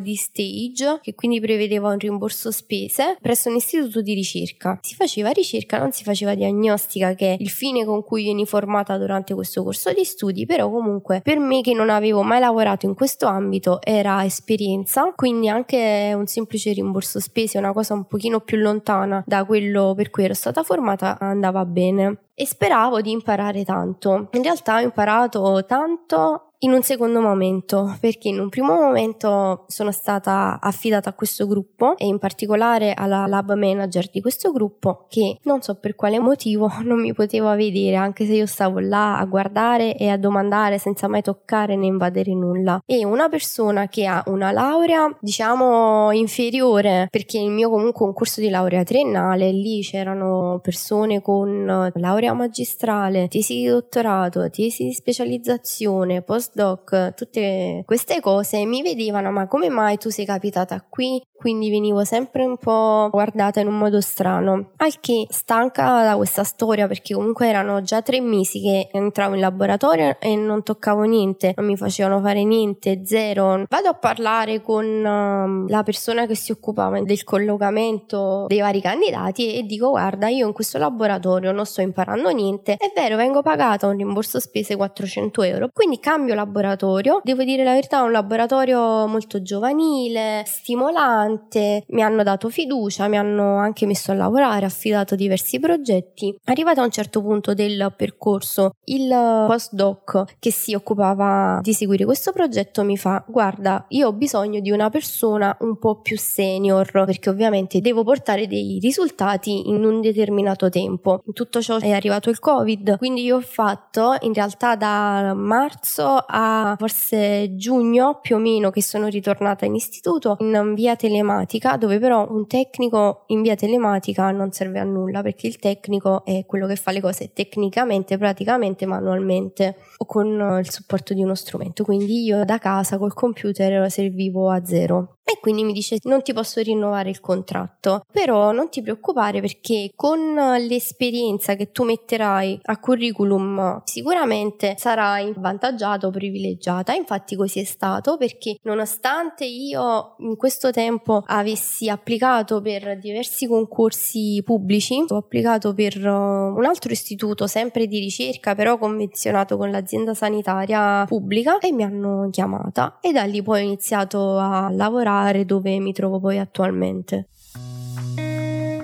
di 0.00 0.14
stage 0.14 1.00
che 1.02 1.14
quindi 1.14 1.40
prevedeva 1.40 1.90
un 1.90 1.98
rimborso 1.98 2.50
spese 2.50 3.16
presso 3.20 3.48
un 3.48 3.56
istituto 3.56 4.02
di 4.02 4.14
ricerca. 4.14 4.78
Si 4.82 4.94
faceva 4.94 5.30
ricerca, 5.30 5.78
non 5.78 5.92
si 5.92 6.04
faceva 6.04 6.34
diagnostica 6.34 7.14
che 7.14 7.34
è 7.34 7.36
il 7.38 7.48
fine 7.48 7.84
con 7.84 8.04
cui 8.04 8.24
vieni 8.24 8.46
formata 8.46 8.98
durante 8.98 9.34
questo 9.34 9.62
corso 9.62 9.92
di 9.92 10.04
studi, 10.04 10.46
però 10.46 10.70
comunque 10.70 11.20
per 11.22 11.38
me 11.38 11.60
che 11.60 11.74
non 11.74 11.90
avevo 11.90 12.22
mai 12.22 12.40
lavorato 12.40 12.86
in 12.86 12.94
questo 12.94 13.26
ambito 13.26 13.80
era 13.82 14.24
esperienza, 14.24 15.12
quindi 15.14 15.48
anche 15.48 16.12
un 16.14 16.26
semplice 16.26 16.72
rimborso 16.72 17.20
spese, 17.20 17.58
una 17.58 17.72
cosa 17.72 17.94
un 17.94 18.04
pochino 18.04 18.40
più 18.40 18.58
lontana 18.58 19.22
da 19.26 19.44
quello 19.44 19.94
per 19.96 20.10
cui 20.10 20.24
ero 20.24 20.34
stata 20.34 20.62
formata 20.62 21.18
andava 21.18 21.64
bene 21.64 22.18
e 22.34 22.46
speravo 22.46 23.00
di 23.00 23.10
imparare 23.10 23.64
tanto. 23.64 24.28
In 24.32 24.42
realtà 24.42 24.76
ho 24.76 24.80
imparato 24.80 25.64
tanto 25.66 26.47
in 26.60 26.72
un 26.72 26.82
secondo 26.82 27.20
momento, 27.20 27.96
perché 28.00 28.28
in 28.28 28.40
un 28.40 28.48
primo 28.48 28.74
momento 28.74 29.64
sono 29.68 29.92
stata 29.92 30.58
affidata 30.60 31.10
a 31.10 31.12
questo 31.12 31.46
gruppo 31.46 31.96
e 31.96 32.06
in 32.06 32.18
particolare 32.18 32.94
alla 32.94 33.26
lab 33.26 33.54
manager 33.54 34.10
di 34.10 34.20
questo 34.20 34.50
gruppo 34.50 35.06
che 35.08 35.38
non 35.42 35.62
so 35.62 35.76
per 35.76 35.94
quale 35.94 36.18
motivo 36.18 36.68
non 36.82 37.00
mi 37.00 37.12
poteva 37.12 37.54
vedere 37.54 37.94
anche 37.94 38.26
se 38.26 38.34
io 38.34 38.46
stavo 38.46 38.80
là 38.80 39.18
a 39.18 39.24
guardare 39.26 39.96
e 39.96 40.08
a 40.08 40.16
domandare 40.16 40.78
senza 40.78 41.06
mai 41.06 41.22
toccare 41.22 41.76
né 41.76 41.86
invadere 41.86 42.34
nulla. 42.34 42.82
E 42.84 43.04
una 43.04 43.28
persona 43.28 43.86
che 43.86 44.06
ha 44.06 44.24
una 44.26 44.50
laurea 44.50 45.16
diciamo 45.20 46.10
inferiore 46.10 47.06
perché 47.10 47.38
il 47.38 47.50
mio 47.50 47.70
comunque 47.70 48.04
un 48.04 48.12
corso 48.12 48.40
di 48.40 48.48
laurea 48.48 48.82
triennale, 48.82 49.52
lì 49.52 49.82
c'erano 49.82 50.58
persone 50.60 51.22
con 51.22 51.90
laurea 51.94 52.32
magistrale, 52.32 53.28
tesi 53.28 53.54
di 53.54 53.66
dottorato, 53.66 54.48
tesi 54.50 54.84
di 54.84 54.92
specializzazione, 54.92 56.22
post 56.22 56.47
postdoc, 56.52 57.14
tutte 57.14 57.82
queste 57.84 58.20
cose 58.20 58.64
mi 58.64 58.82
vedevano 58.82 59.30
ma 59.30 59.46
come 59.46 59.68
mai 59.68 59.96
tu 59.98 60.10
sei 60.10 60.24
capitata 60.24 60.80
qui? 60.88 61.20
Quindi 61.38 61.70
venivo 61.70 62.04
sempre 62.04 62.44
un 62.44 62.56
po' 62.56 63.08
guardata 63.10 63.60
in 63.60 63.68
un 63.68 63.78
modo 63.78 64.00
strano. 64.00 64.70
Al 64.76 65.00
che 65.00 65.26
stanca 65.30 66.02
da 66.02 66.16
questa 66.16 66.44
storia 66.44 66.86
perché 66.86 67.14
comunque 67.14 67.48
erano 67.48 67.82
già 67.82 68.02
tre 68.02 68.20
mesi 68.20 68.60
che 68.60 68.88
entravo 68.92 69.34
in 69.34 69.40
laboratorio 69.40 70.16
e 70.18 70.34
non 70.36 70.62
toccavo 70.62 71.02
niente, 71.02 71.52
non 71.56 71.66
mi 71.66 71.76
facevano 71.76 72.20
fare 72.20 72.44
niente, 72.44 73.02
zero. 73.04 73.64
Vado 73.68 73.88
a 73.88 73.94
parlare 73.94 74.60
con 74.60 74.84
uh, 74.84 75.68
la 75.68 75.82
persona 75.82 76.26
che 76.26 76.34
si 76.34 76.52
occupava 76.52 77.00
del 77.00 77.24
collocamento 77.24 78.46
dei 78.48 78.60
vari 78.60 78.80
candidati 78.80 79.54
e 79.54 79.62
dico 79.62 79.90
guarda 79.90 80.28
io 80.28 80.46
in 80.46 80.52
questo 80.52 80.78
laboratorio 80.78 81.52
non 81.52 81.64
sto 81.64 81.80
imparando 81.80 82.30
niente, 82.30 82.74
è 82.74 82.92
vero 82.94 83.16
vengo 83.16 83.42
pagata 83.42 83.86
un 83.86 83.96
rimborso 83.96 84.40
spese 84.40 84.76
400 84.76 85.42
euro, 85.42 85.68
quindi 85.72 86.00
cambio 86.00 86.34
laboratorio, 86.34 87.20
devo 87.22 87.44
dire 87.44 87.64
la 87.64 87.72
verità 87.72 88.00
è 88.00 88.02
un 88.02 88.12
laboratorio 88.12 89.06
molto 89.06 89.42
giovanile, 89.42 90.42
stimolante, 90.46 91.27
importante, 91.28 91.84
mi 91.88 92.02
hanno 92.02 92.22
dato 92.22 92.48
fiducia, 92.48 93.08
mi 93.08 93.18
hanno 93.18 93.56
anche 93.56 93.86
messo 93.86 94.10
a 94.10 94.14
lavorare, 94.14 94.64
affidato 94.64 95.14
diversi 95.14 95.60
progetti. 95.60 96.34
Arrivato 96.44 96.80
a 96.80 96.84
un 96.84 96.90
certo 96.90 97.20
punto 97.22 97.54
del 97.54 97.92
percorso, 97.96 98.72
il 98.84 99.08
postdoc 99.08 100.36
che 100.38 100.50
si 100.50 100.74
occupava 100.74 101.60
di 101.62 101.72
seguire 101.72 102.04
questo 102.04 102.32
progetto 102.32 102.82
mi 102.84 102.96
fa 102.96 103.24
guarda, 103.26 103.84
io 103.88 104.08
ho 104.08 104.12
bisogno 104.12 104.60
di 104.60 104.70
una 104.70 104.88
persona 104.88 105.56
un 105.60 105.78
po' 105.78 106.00
più 106.00 106.16
senior 106.18 106.90
perché 106.90 107.28
ovviamente 107.28 107.80
devo 107.80 108.02
portare 108.02 108.46
dei 108.46 108.78
risultati 108.80 109.68
in 109.68 109.84
un 109.84 110.00
determinato 110.00 110.68
tempo. 110.68 111.22
In 111.26 111.32
tutto 111.32 111.60
ciò 111.60 111.78
è 111.78 111.90
arrivato 111.90 112.30
il 112.30 112.38
Covid, 112.38 112.96
quindi 112.98 113.22
io 113.22 113.36
ho 113.36 113.40
fatto 113.40 114.16
in 114.20 114.32
realtà 114.32 114.76
da 114.76 115.34
marzo 115.34 116.24
a 116.26 116.74
forse 116.78 117.54
giugno 117.56 118.18
più 118.20 118.36
o 118.36 118.38
meno 118.38 118.70
che 118.70 118.82
sono 118.82 119.08
ritornata 119.08 119.64
in 119.64 119.74
istituto 119.74 120.36
in 120.40 120.74
via 120.74 120.96
telematica 120.96 121.17
telematica, 121.18 121.76
dove 121.76 121.98
però 121.98 122.26
un 122.30 122.46
tecnico 122.46 123.24
in 123.28 123.42
via 123.42 123.56
telematica 123.56 124.30
non 124.30 124.52
serve 124.52 124.78
a 124.78 124.84
nulla 124.84 125.22
perché 125.22 125.46
il 125.46 125.58
tecnico 125.58 126.24
è 126.24 126.44
quello 126.46 126.66
che 126.66 126.76
fa 126.76 126.92
le 126.92 127.00
cose 127.00 127.32
tecnicamente, 127.32 128.16
praticamente, 128.16 128.86
manualmente 128.86 129.76
o 129.98 130.06
con 130.06 130.58
il 130.60 130.70
supporto 130.70 131.14
di 131.14 131.22
uno 131.22 131.34
strumento. 131.34 131.84
Quindi 131.84 132.22
io 132.24 132.44
da 132.44 132.58
casa 132.58 132.98
col 132.98 133.14
computer 133.14 133.90
servivo 133.90 134.50
a 134.50 134.64
zero. 134.64 135.14
E 135.28 135.40
quindi 135.40 135.62
mi 135.62 135.74
dice 135.74 135.98
non 136.04 136.22
ti 136.22 136.32
posso 136.32 136.62
rinnovare 136.62 137.10
il 137.10 137.20
contratto, 137.20 138.00
però 138.10 138.50
non 138.50 138.70
ti 138.70 138.80
preoccupare 138.80 139.42
perché 139.42 139.90
con 139.94 140.34
l'esperienza 140.34 141.54
che 141.54 141.70
tu 141.70 141.84
metterai 141.84 142.60
a 142.62 142.78
curriculum 142.78 143.82
sicuramente 143.84 144.76
sarai 144.78 145.28
avvantaggiato, 145.36 146.08
privilegiata. 146.08 146.94
Infatti 146.94 147.36
così 147.36 147.60
è 147.60 147.64
stato 147.64 148.16
perché 148.16 148.56
nonostante 148.62 149.44
io 149.44 150.14
in 150.20 150.36
questo 150.36 150.70
tempo 150.70 151.07
avessi 151.16 151.88
applicato 151.88 152.60
per 152.60 152.98
diversi 152.98 153.46
concorsi 153.46 154.42
pubblici, 154.44 155.04
ho 155.08 155.16
applicato 155.16 155.74
per 155.74 155.96
uh, 155.96 156.56
un 156.56 156.64
altro 156.64 156.92
istituto 156.92 157.46
sempre 157.46 157.86
di 157.86 157.98
ricerca 157.98 158.54
però 158.54 158.78
convenzionato 158.78 159.56
con 159.56 159.70
l'azienda 159.70 160.14
sanitaria 160.14 161.04
pubblica 161.06 161.58
e 161.58 161.72
mi 161.72 161.82
hanno 161.82 162.28
chiamata 162.30 162.98
e 163.00 163.12
da 163.12 163.24
lì 163.24 163.42
poi 163.42 163.60
ho 163.60 163.64
iniziato 163.64 164.38
a 164.38 164.70
lavorare 164.70 165.44
dove 165.44 165.78
mi 165.78 165.92
trovo 165.92 166.20
poi 166.20 166.38
attualmente. 166.38 167.28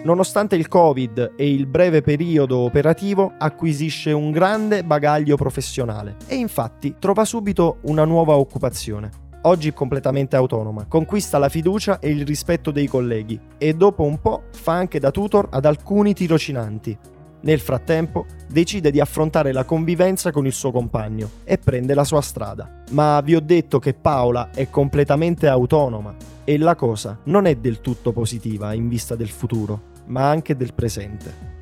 Nonostante 0.04 0.54
il 0.54 0.68
Covid 0.68 1.32
e 1.34 1.50
il 1.50 1.66
breve 1.66 2.02
periodo 2.02 2.58
operativo, 2.58 3.32
acquisisce 3.38 4.12
un 4.12 4.32
grande 4.32 4.84
bagaglio 4.84 5.36
professionale 5.36 6.16
e 6.26 6.34
infatti 6.34 6.96
trova 6.98 7.24
subito 7.24 7.78
una 7.84 8.04
nuova 8.04 8.36
occupazione. 8.36 9.23
Oggi 9.46 9.74
completamente 9.74 10.36
autonoma, 10.36 10.86
conquista 10.86 11.36
la 11.36 11.50
fiducia 11.50 11.98
e 11.98 12.08
il 12.08 12.24
rispetto 12.24 12.70
dei 12.70 12.86
colleghi 12.86 13.38
e 13.58 13.74
dopo 13.74 14.02
un 14.02 14.18
po' 14.18 14.44
fa 14.52 14.72
anche 14.72 14.98
da 14.98 15.10
tutor 15.10 15.48
ad 15.50 15.66
alcuni 15.66 16.14
tirocinanti. 16.14 16.96
Nel 17.42 17.60
frattempo 17.60 18.24
decide 18.48 18.90
di 18.90 19.00
affrontare 19.00 19.52
la 19.52 19.64
convivenza 19.64 20.32
con 20.32 20.46
il 20.46 20.52
suo 20.54 20.72
compagno 20.72 21.28
e 21.44 21.58
prende 21.58 21.92
la 21.92 22.04
sua 22.04 22.22
strada. 22.22 22.84
Ma 22.92 23.20
vi 23.20 23.34
ho 23.34 23.40
detto 23.40 23.78
che 23.78 23.92
Paola 23.92 24.48
è 24.50 24.70
completamente 24.70 25.46
autonoma 25.46 26.14
e 26.42 26.56
la 26.56 26.74
cosa 26.74 27.18
non 27.24 27.44
è 27.44 27.54
del 27.56 27.82
tutto 27.82 28.12
positiva 28.12 28.72
in 28.72 28.88
vista 28.88 29.14
del 29.14 29.28
futuro, 29.28 29.92
ma 30.06 30.26
anche 30.26 30.56
del 30.56 30.72
presente 30.72 31.53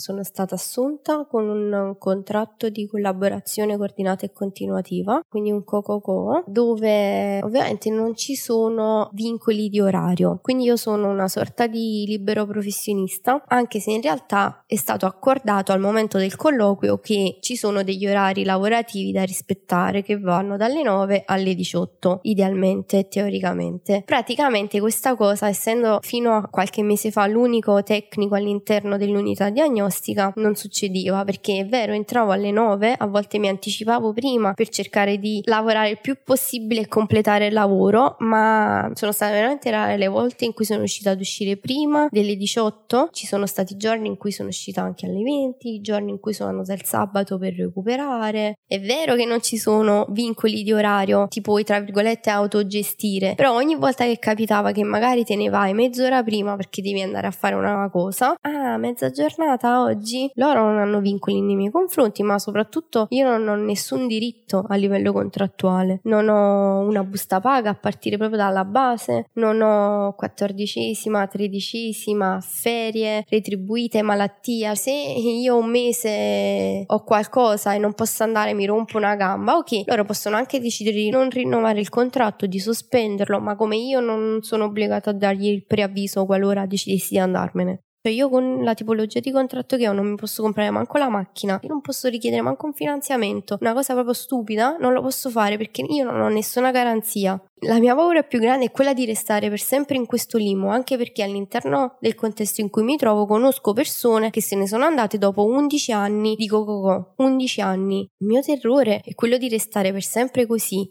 sono 0.00 0.24
stata 0.24 0.54
assunta 0.56 1.26
con 1.30 1.46
un 1.48 1.94
contratto 1.98 2.68
di 2.70 2.88
collaborazione 2.88 3.76
coordinata 3.76 4.24
e 4.24 4.32
continuativa, 4.32 5.20
quindi 5.28 5.52
un 5.52 5.62
co-co-co, 5.62 6.42
dove 6.46 7.40
ovviamente 7.42 7.90
non 7.90 8.16
ci 8.16 8.34
sono 8.34 9.10
vincoli 9.12 9.68
di 9.68 9.78
orario. 9.78 10.38
Quindi 10.42 10.64
io 10.64 10.76
sono 10.76 11.10
una 11.10 11.28
sorta 11.28 11.66
di 11.66 12.04
libero 12.06 12.46
professionista, 12.46 13.44
anche 13.46 13.78
se 13.78 13.92
in 13.92 14.00
realtà 14.00 14.64
è 14.66 14.76
stato 14.76 15.06
accordato 15.06 15.72
al 15.72 15.80
momento 15.80 16.16
del 16.16 16.34
colloquio 16.34 16.98
che 16.98 17.36
ci 17.40 17.54
sono 17.54 17.82
degli 17.82 18.06
orari 18.06 18.44
lavorativi 18.44 19.12
da 19.12 19.22
rispettare 19.22 20.02
che 20.02 20.18
vanno 20.18 20.56
dalle 20.56 20.82
9 20.82 21.24
alle 21.26 21.54
18, 21.54 22.20
idealmente 22.22 23.06
teoricamente. 23.08 24.02
Praticamente 24.06 24.80
questa 24.80 25.14
cosa, 25.14 25.48
essendo 25.48 25.98
fino 26.00 26.34
a 26.34 26.48
qualche 26.48 26.82
mese 26.82 27.10
fa 27.10 27.26
l'unico 27.26 27.82
tecnico 27.82 28.34
all'interno 28.34 28.96
dell'unità 28.96 29.50
diagnostica, 29.50 29.88
diagnostica 29.90 30.32
non 30.36 30.54
succedeva 30.54 31.24
perché 31.24 31.58
è 31.58 31.66
vero 31.66 31.92
entravo 31.92 32.30
alle 32.30 32.50
9 32.50 32.94
a 32.96 33.06
volte 33.06 33.38
mi 33.38 33.48
anticipavo 33.48 34.12
prima 34.12 34.54
per 34.54 34.68
cercare 34.68 35.18
di 35.18 35.42
lavorare 35.44 35.90
il 35.90 35.98
più 36.00 36.16
possibile 36.24 36.82
e 36.82 36.88
completare 36.88 37.46
il 37.46 37.52
lavoro 37.52 38.16
ma 38.20 38.90
sono 38.94 39.12
state 39.12 39.32
veramente 39.32 39.70
rare 39.70 39.96
le 39.96 40.08
volte 40.08 40.44
in 40.44 40.52
cui 40.52 40.64
sono 40.64 40.78
riuscita 40.78 41.10
ad 41.10 41.20
uscire 41.20 41.56
prima 41.56 42.06
delle 42.10 42.36
18 42.36 43.08
ci 43.12 43.26
sono 43.26 43.46
stati 43.46 43.76
giorni 43.76 44.06
in 44.06 44.16
cui 44.16 44.32
sono 44.32 44.48
uscita 44.48 44.82
anche 44.82 45.06
alle 45.06 45.22
20 45.22 45.80
giorni 45.80 46.10
in 46.10 46.20
cui 46.20 46.32
sono 46.32 46.50
andata 46.50 46.72
il 46.72 46.84
sabato 46.84 47.38
per 47.38 47.54
recuperare. 47.54 48.58
È 48.66 48.78
vero 48.80 49.14
che 49.14 49.24
non 49.24 49.42
ci 49.42 49.56
sono 49.56 50.06
vincoli 50.10 50.62
di 50.62 50.72
orario 50.72 51.26
ti 51.28 51.40
puoi 51.40 51.64
tra 51.64 51.80
virgolette 51.80 52.30
autogestire 52.30 53.34
però 53.34 53.54
ogni 53.54 53.74
volta 53.74 54.04
che 54.04 54.18
capitava 54.18 54.72
che 54.72 54.84
magari 54.84 55.24
te 55.24 55.36
ne 55.36 55.48
vai 55.48 55.72
mezz'ora 55.72 56.22
prima 56.22 56.56
perché 56.56 56.82
devi 56.82 57.02
andare 57.02 57.26
a 57.26 57.30
fare 57.30 57.54
una 57.54 57.88
cosa 57.90 58.34
ah 58.40 58.76
mezza 58.76 59.10
giornata 59.10 59.79
oggi 59.82 60.30
loro 60.34 60.62
non 60.62 60.78
hanno 60.78 61.00
vincoli 61.00 61.40
nei 61.40 61.56
miei 61.56 61.70
confronti, 61.70 62.22
ma 62.22 62.38
soprattutto 62.38 63.06
io 63.10 63.26
non 63.26 63.48
ho 63.48 63.56
nessun 63.56 64.06
diritto 64.06 64.64
a 64.68 64.74
livello 64.76 65.12
contrattuale. 65.12 66.00
Non 66.04 66.28
ho 66.28 66.80
una 66.80 67.04
busta 67.04 67.40
paga 67.40 67.70
a 67.70 67.74
partire 67.74 68.16
proprio 68.16 68.38
dalla 68.38 68.64
base, 68.64 69.26
non 69.34 69.60
ho 69.60 70.14
quattordicesima, 70.14 71.26
tredicesima, 71.26 72.40
ferie 72.40 73.24
retribuite, 73.28 74.02
malattia. 74.02 74.74
Se 74.74 74.90
io 74.90 75.56
un 75.56 75.70
mese 75.70 76.84
ho 76.86 77.04
qualcosa 77.04 77.74
e 77.74 77.78
non 77.78 77.94
posso 77.94 78.22
andare, 78.22 78.54
mi 78.54 78.66
rompo 78.66 78.96
una 78.96 79.14
gamba, 79.16 79.56
ok, 79.56 79.82
loro 79.86 80.04
possono 80.04 80.36
anche 80.36 80.60
decidere 80.60 80.96
di 80.96 81.10
non 81.10 81.30
rinnovare 81.30 81.80
il 81.80 81.88
contratto, 81.88 82.46
di 82.46 82.58
sospenderlo, 82.58 83.40
ma 83.40 83.56
come 83.56 83.76
io 83.76 84.00
non 84.00 84.38
sono 84.42 84.64
obbligata 84.64 85.10
a 85.10 85.14
dargli 85.14 85.48
il 85.48 85.64
preavviso 85.66 86.26
qualora 86.26 86.66
decidessi 86.66 87.14
di 87.14 87.18
andarmene. 87.18 87.82
Cioè 88.02 88.14
io 88.14 88.30
con 88.30 88.64
la 88.64 88.72
tipologia 88.72 89.20
di 89.20 89.30
contratto 89.30 89.76
che 89.76 89.86
ho 89.86 89.92
non 89.92 90.06
mi 90.06 90.16
posso 90.16 90.40
comprare 90.40 90.70
manco 90.70 90.96
la 90.96 91.10
macchina, 91.10 91.60
io 91.62 91.68
non 91.68 91.82
posso 91.82 92.08
richiedere 92.08 92.40
manco 92.40 92.64
un 92.64 92.72
finanziamento, 92.72 93.58
una 93.60 93.74
cosa 93.74 93.92
proprio 93.92 94.14
stupida, 94.14 94.78
non 94.80 94.94
lo 94.94 95.02
posso 95.02 95.28
fare 95.28 95.58
perché 95.58 95.84
io 95.86 96.04
non 96.04 96.18
ho 96.18 96.28
nessuna 96.28 96.70
garanzia. 96.70 97.38
La 97.64 97.78
mia 97.78 97.94
paura 97.94 98.22
più 98.22 98.38
grande 98.38 98.64
è 98.64 98.70
quella 98.70 98.94
di 98.94 99.04
restare 99.04 99.50
per 99.50 99.60
sempre 99.60 99.96
in 99.96 100.06
questo 100.06 100.38
limo, 100.38 100.70
anche 100.70 100.96
perché 100.96 101.22
all'interno 101.22 101.98
del 102.00 102.14
contesto 102.14 102.62
in 102.62 102.70
cui 102.70 102.84
mi 102.84 102.96
trovo 102.96 103.26
conosco 103.26 103.74
persone 103.74 104.30
che 104.30 104.40
se 104.40 104.56
ne 104.56 104.66
sono 104.66 104.86
andate 104.86 105.18
dopo 105.18 105.44
11 105.44 105.92
anni 105.92 106.36
di 106.36 106.48
Coco, 106.48 107.12
11 107.18 107.60
anni. 107.60 108.08
Il 108.16 108.26
mio 108.26 108.40
terrore 108.40 109.02
è 109.04 109.14
quello 109.14 109.36
di 109.36 109.50
restare 109.50 109.92
per 109.92 110.02
sempre 110.02 110.46
così, 110.46 110.90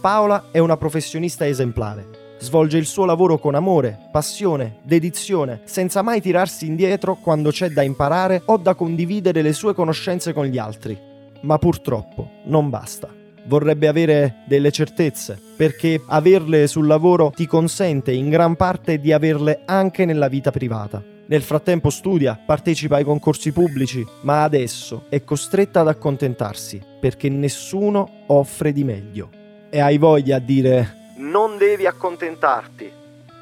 Paola 0.00 0.46
è 0.50 0.58
una 0.58 0.78
professionista 0.78 1.46
esemplare. 1.46 2.36
Svolge 2.38 2.78
il 2.78 2.86
suo 2.86 3.04
lavoro 3.04 3.36
con 3.36 3.54
amore, 3.54 3.98
passione, 4.10 4.78
dedizione, 4.82 5.60
senza 5.64 6.00
mai 6.00 6.22
tirarsi 6.22 6.66
indietro 6.66 7.16
quando 7.16 7.50
c'è 7.50 7.68
da 7.68 7.82
imparare 7.82 8.40
o 8.46 8.56
da 8.56 8.74
condividere 8.74 9.42
le 9.42 9.52
sue 9.52 9.74
conoscenze 9.74 10.32
con 10.32 10.46
gli 10.46 10.56
altri. 10.56 10.98
Ma 11.42 11.58
purtroppo 11.58 12.30
non 12.44 12.70
basta. 12.70 13.14
Vorrebbe 13.44 13.88
avere 13.88 14.36
delle 14.46 14.70
certezze, 14.70 15.38
perché 15.54 16.02
averle 16.06 16.66
sul 16.66 16.86
lavoro 16.86 17.30
ti 17.36 17.46
consente 17.46 18.10
in 18.10 18.30
gran 18.30 18.56
parte 18.56 19.00
di 19.00 19.12
averle 19.12 19.64
anche 19.66 20.06
nella 20.06 20.28
vita 20.28 20.50
privata. 20.50 21.04
Nel 21.26 21.42
frattempo 21.42 21.90
studia, 21.90 22.40
partecipa 22.46 22.96
ai 22.96 23.04
concorsi 23.04 23.52
pubblici, 23.52 24.02
ma 24.22 24.44
adesso 24.44 25.04
è 25.10 25.22
costretta 25.24 25.80
ad 25.80 25.88
accontentarsi 25.88 26.80
perché 26.98 27.28
nessuno 27.28 28.24
offre 28.28 28.72
di 28.72 28.82
meglio 28.82 29.38
e 29.70 29.80
hai 29.80 29.96
voglia 29.98 30.36
a 30.36 30.40
dire 30.40 30.98
non 31.16 31.56
devi 31.56 31.86
accontentarti. 31.86 32.90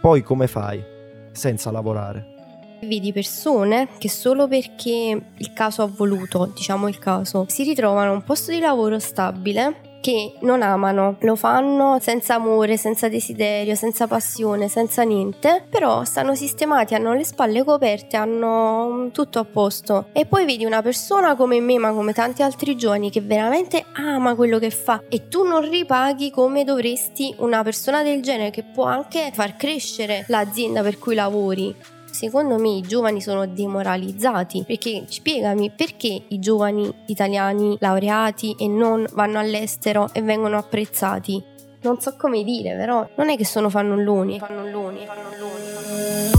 Poi 0.01 0.23
come 0.23 0.47
fai 0.47 0.83
senza 1.33 1.71
lavorare? 1.71 2.37
Vedi 2.81 3.13
persone 3.13 3.89
che 3.99 4.09
solo 4.09 4.47
perché 4.47 5.21
il 5.35 5.53
caso 5.53 5.83
ha 5.83 5.91
voluto, 5.93 6.53
diciamo 6.55 6.87
il 6.87 6.99
caso, 6.99 7.47
si 7.49 7.65
ritrovano 7.65 8.13
un 8.13 8.23
posto 8.23 8.53
di 8.53 8.61
lavoro 8.61 8.99
stabile 9.01 9.88
che 10.01 10.35
non 10.41 10.63
amano, 10.63 11.17
lo 11.21 11.37
fanno 11.37 11.99
senza 12.01 12.35
amore, 12.35 12.77
senza 12.77 13.09
desiderio, 13.09 13.75
senza 13.75 14.07
passione, 14.07 14.69
senza 14.69 15.03
niente, 15.03 15.65
però 15.69 16.05
stanno 16.05 16.35
sistemati, 16.35 16.95
hanno 16.95 17.15
le 17.15 17.25
spalle 17.25 17.65
coperte, 17.65 18.17
hanno 18.17 19.09
tutto 19.13 19.39
a 19.39 19.45
posto. 19.45 20.07
E 20.13 20.27
poi 20.27 20.45
vedi 20.45 20.65
una 20.65 20.83
persona 20.83 21.35
come 21.37 21.61
me, 21.61 21.79
ma 21.79 21.93
come 21.93 22.13
tanti 22.13 22.43
altri 22.43 22.77
giovani, 22.77 23.11
che 23.11 23.21
veramente 23.21 23.85
ama 23.95 24.35
quello 24.35 24.59
che 24.59 24.71
fa 24.71 25.03
e 25.09 25.29
tu 25.29 25.45
non 25.45 25.69
ripaghi 25.69 26.31
come 26.31 26.65
dovresti 26.65 27.35
una 27.39 27.63
persona 27.63 28.03
del 28.03 28.23
genere 28.23 28.51
che 28.51 28.65
può 28.65 28.85
anche 28.85 29.31
far 29.33 29.57
crescere 29.57 30.25
l'azienda 30.29 30.83
per 30.83 30.99
cui 30.99 31.15
lavori. 31.15 31.75
Secondo 32.19 32.59
me 32.59 32.71
i 32.71 32.81
giovani 32.81 33.21
sono 33.21 33.47
demoralizzati 33.47 34.65
perché 34.67 35.05
spiegami 35.07 35.71
perché 35.71 36.21
i 36.27 36.41
giovani 36.41 36.93
italiani 37.07 37.77
laureati 37.79 38.57
e 38.59 38.67
non 38.67 39.07
vanno 39.13 39.39
all'estero 39.39 40.09
e 40.13 40.21
vengono 40.21 40.59
apprezzati. 40.59 41.41
Non 41.83 42.01
so 42.01 42.17
come 42.19 42.43
dire, 42.43 42.75
però 42.75 43.09
non 43.17 43.29
è 43.29 43.37
che 43.37 43.45
sono 43.45 43.71
fannulloni, 43.71 44.41
fannulloni, 44.41 45.07
fannulloni. 45.07 46.31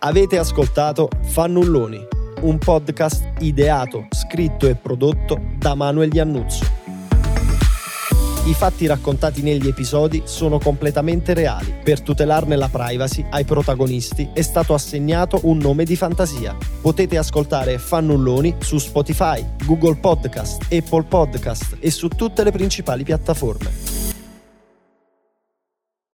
Avete 0.00 0.36
ascoltato 0.36 1.08
Fannulloni, 1.22 2.06
un 2.42 2.58
podcast 2.58 3.24
ideato, 3.38 4.08
scritto 4.10 4.68
e 4.68 4.74
prodotto 4.74 5.40
da 5.56 5.74
Manuel 5.74 6.12
Iannuzzo. 6.12 6.75
I 8.46 8.54
fatti 8.54 8.86
raccontati 8.86 9.42
negli 9.42 9.66
episodi 9.66 10.22
sono 10.24 10.60
completamente 10.60 11.34
reali. 11.34 11.80
Per 11.82 12.00
tutelarne 12.00 12.54
la 12.54 12.68
privacy 12.68 13.26
ai 13.28 13.44
protagonisti 13.44 14.28
è 14.32 14.42
stato 14.42 14.72
assegnato 14.72 15.40
un 15.42 15.58
nome 15.58 15.82
di 15.82 15.96
fantasia. 15.96 16.56
Potete 16.80 17.18
ascoltare 17.18 17.76
Fannulloni 17.78 18.54
su 18.60 18.78
Spotify, 18.78 19.44
Google 19.64 19.96
Podcast, 19.96 20.72
Apple 20.72 21.02
Podcast 21.02 21.78
e 21.80 21.90
su 21.90 22.06
tutte 22.06 22.44
le 22.44 22.52
principali 22.52 23.02
piattaforme. 23.02 23.95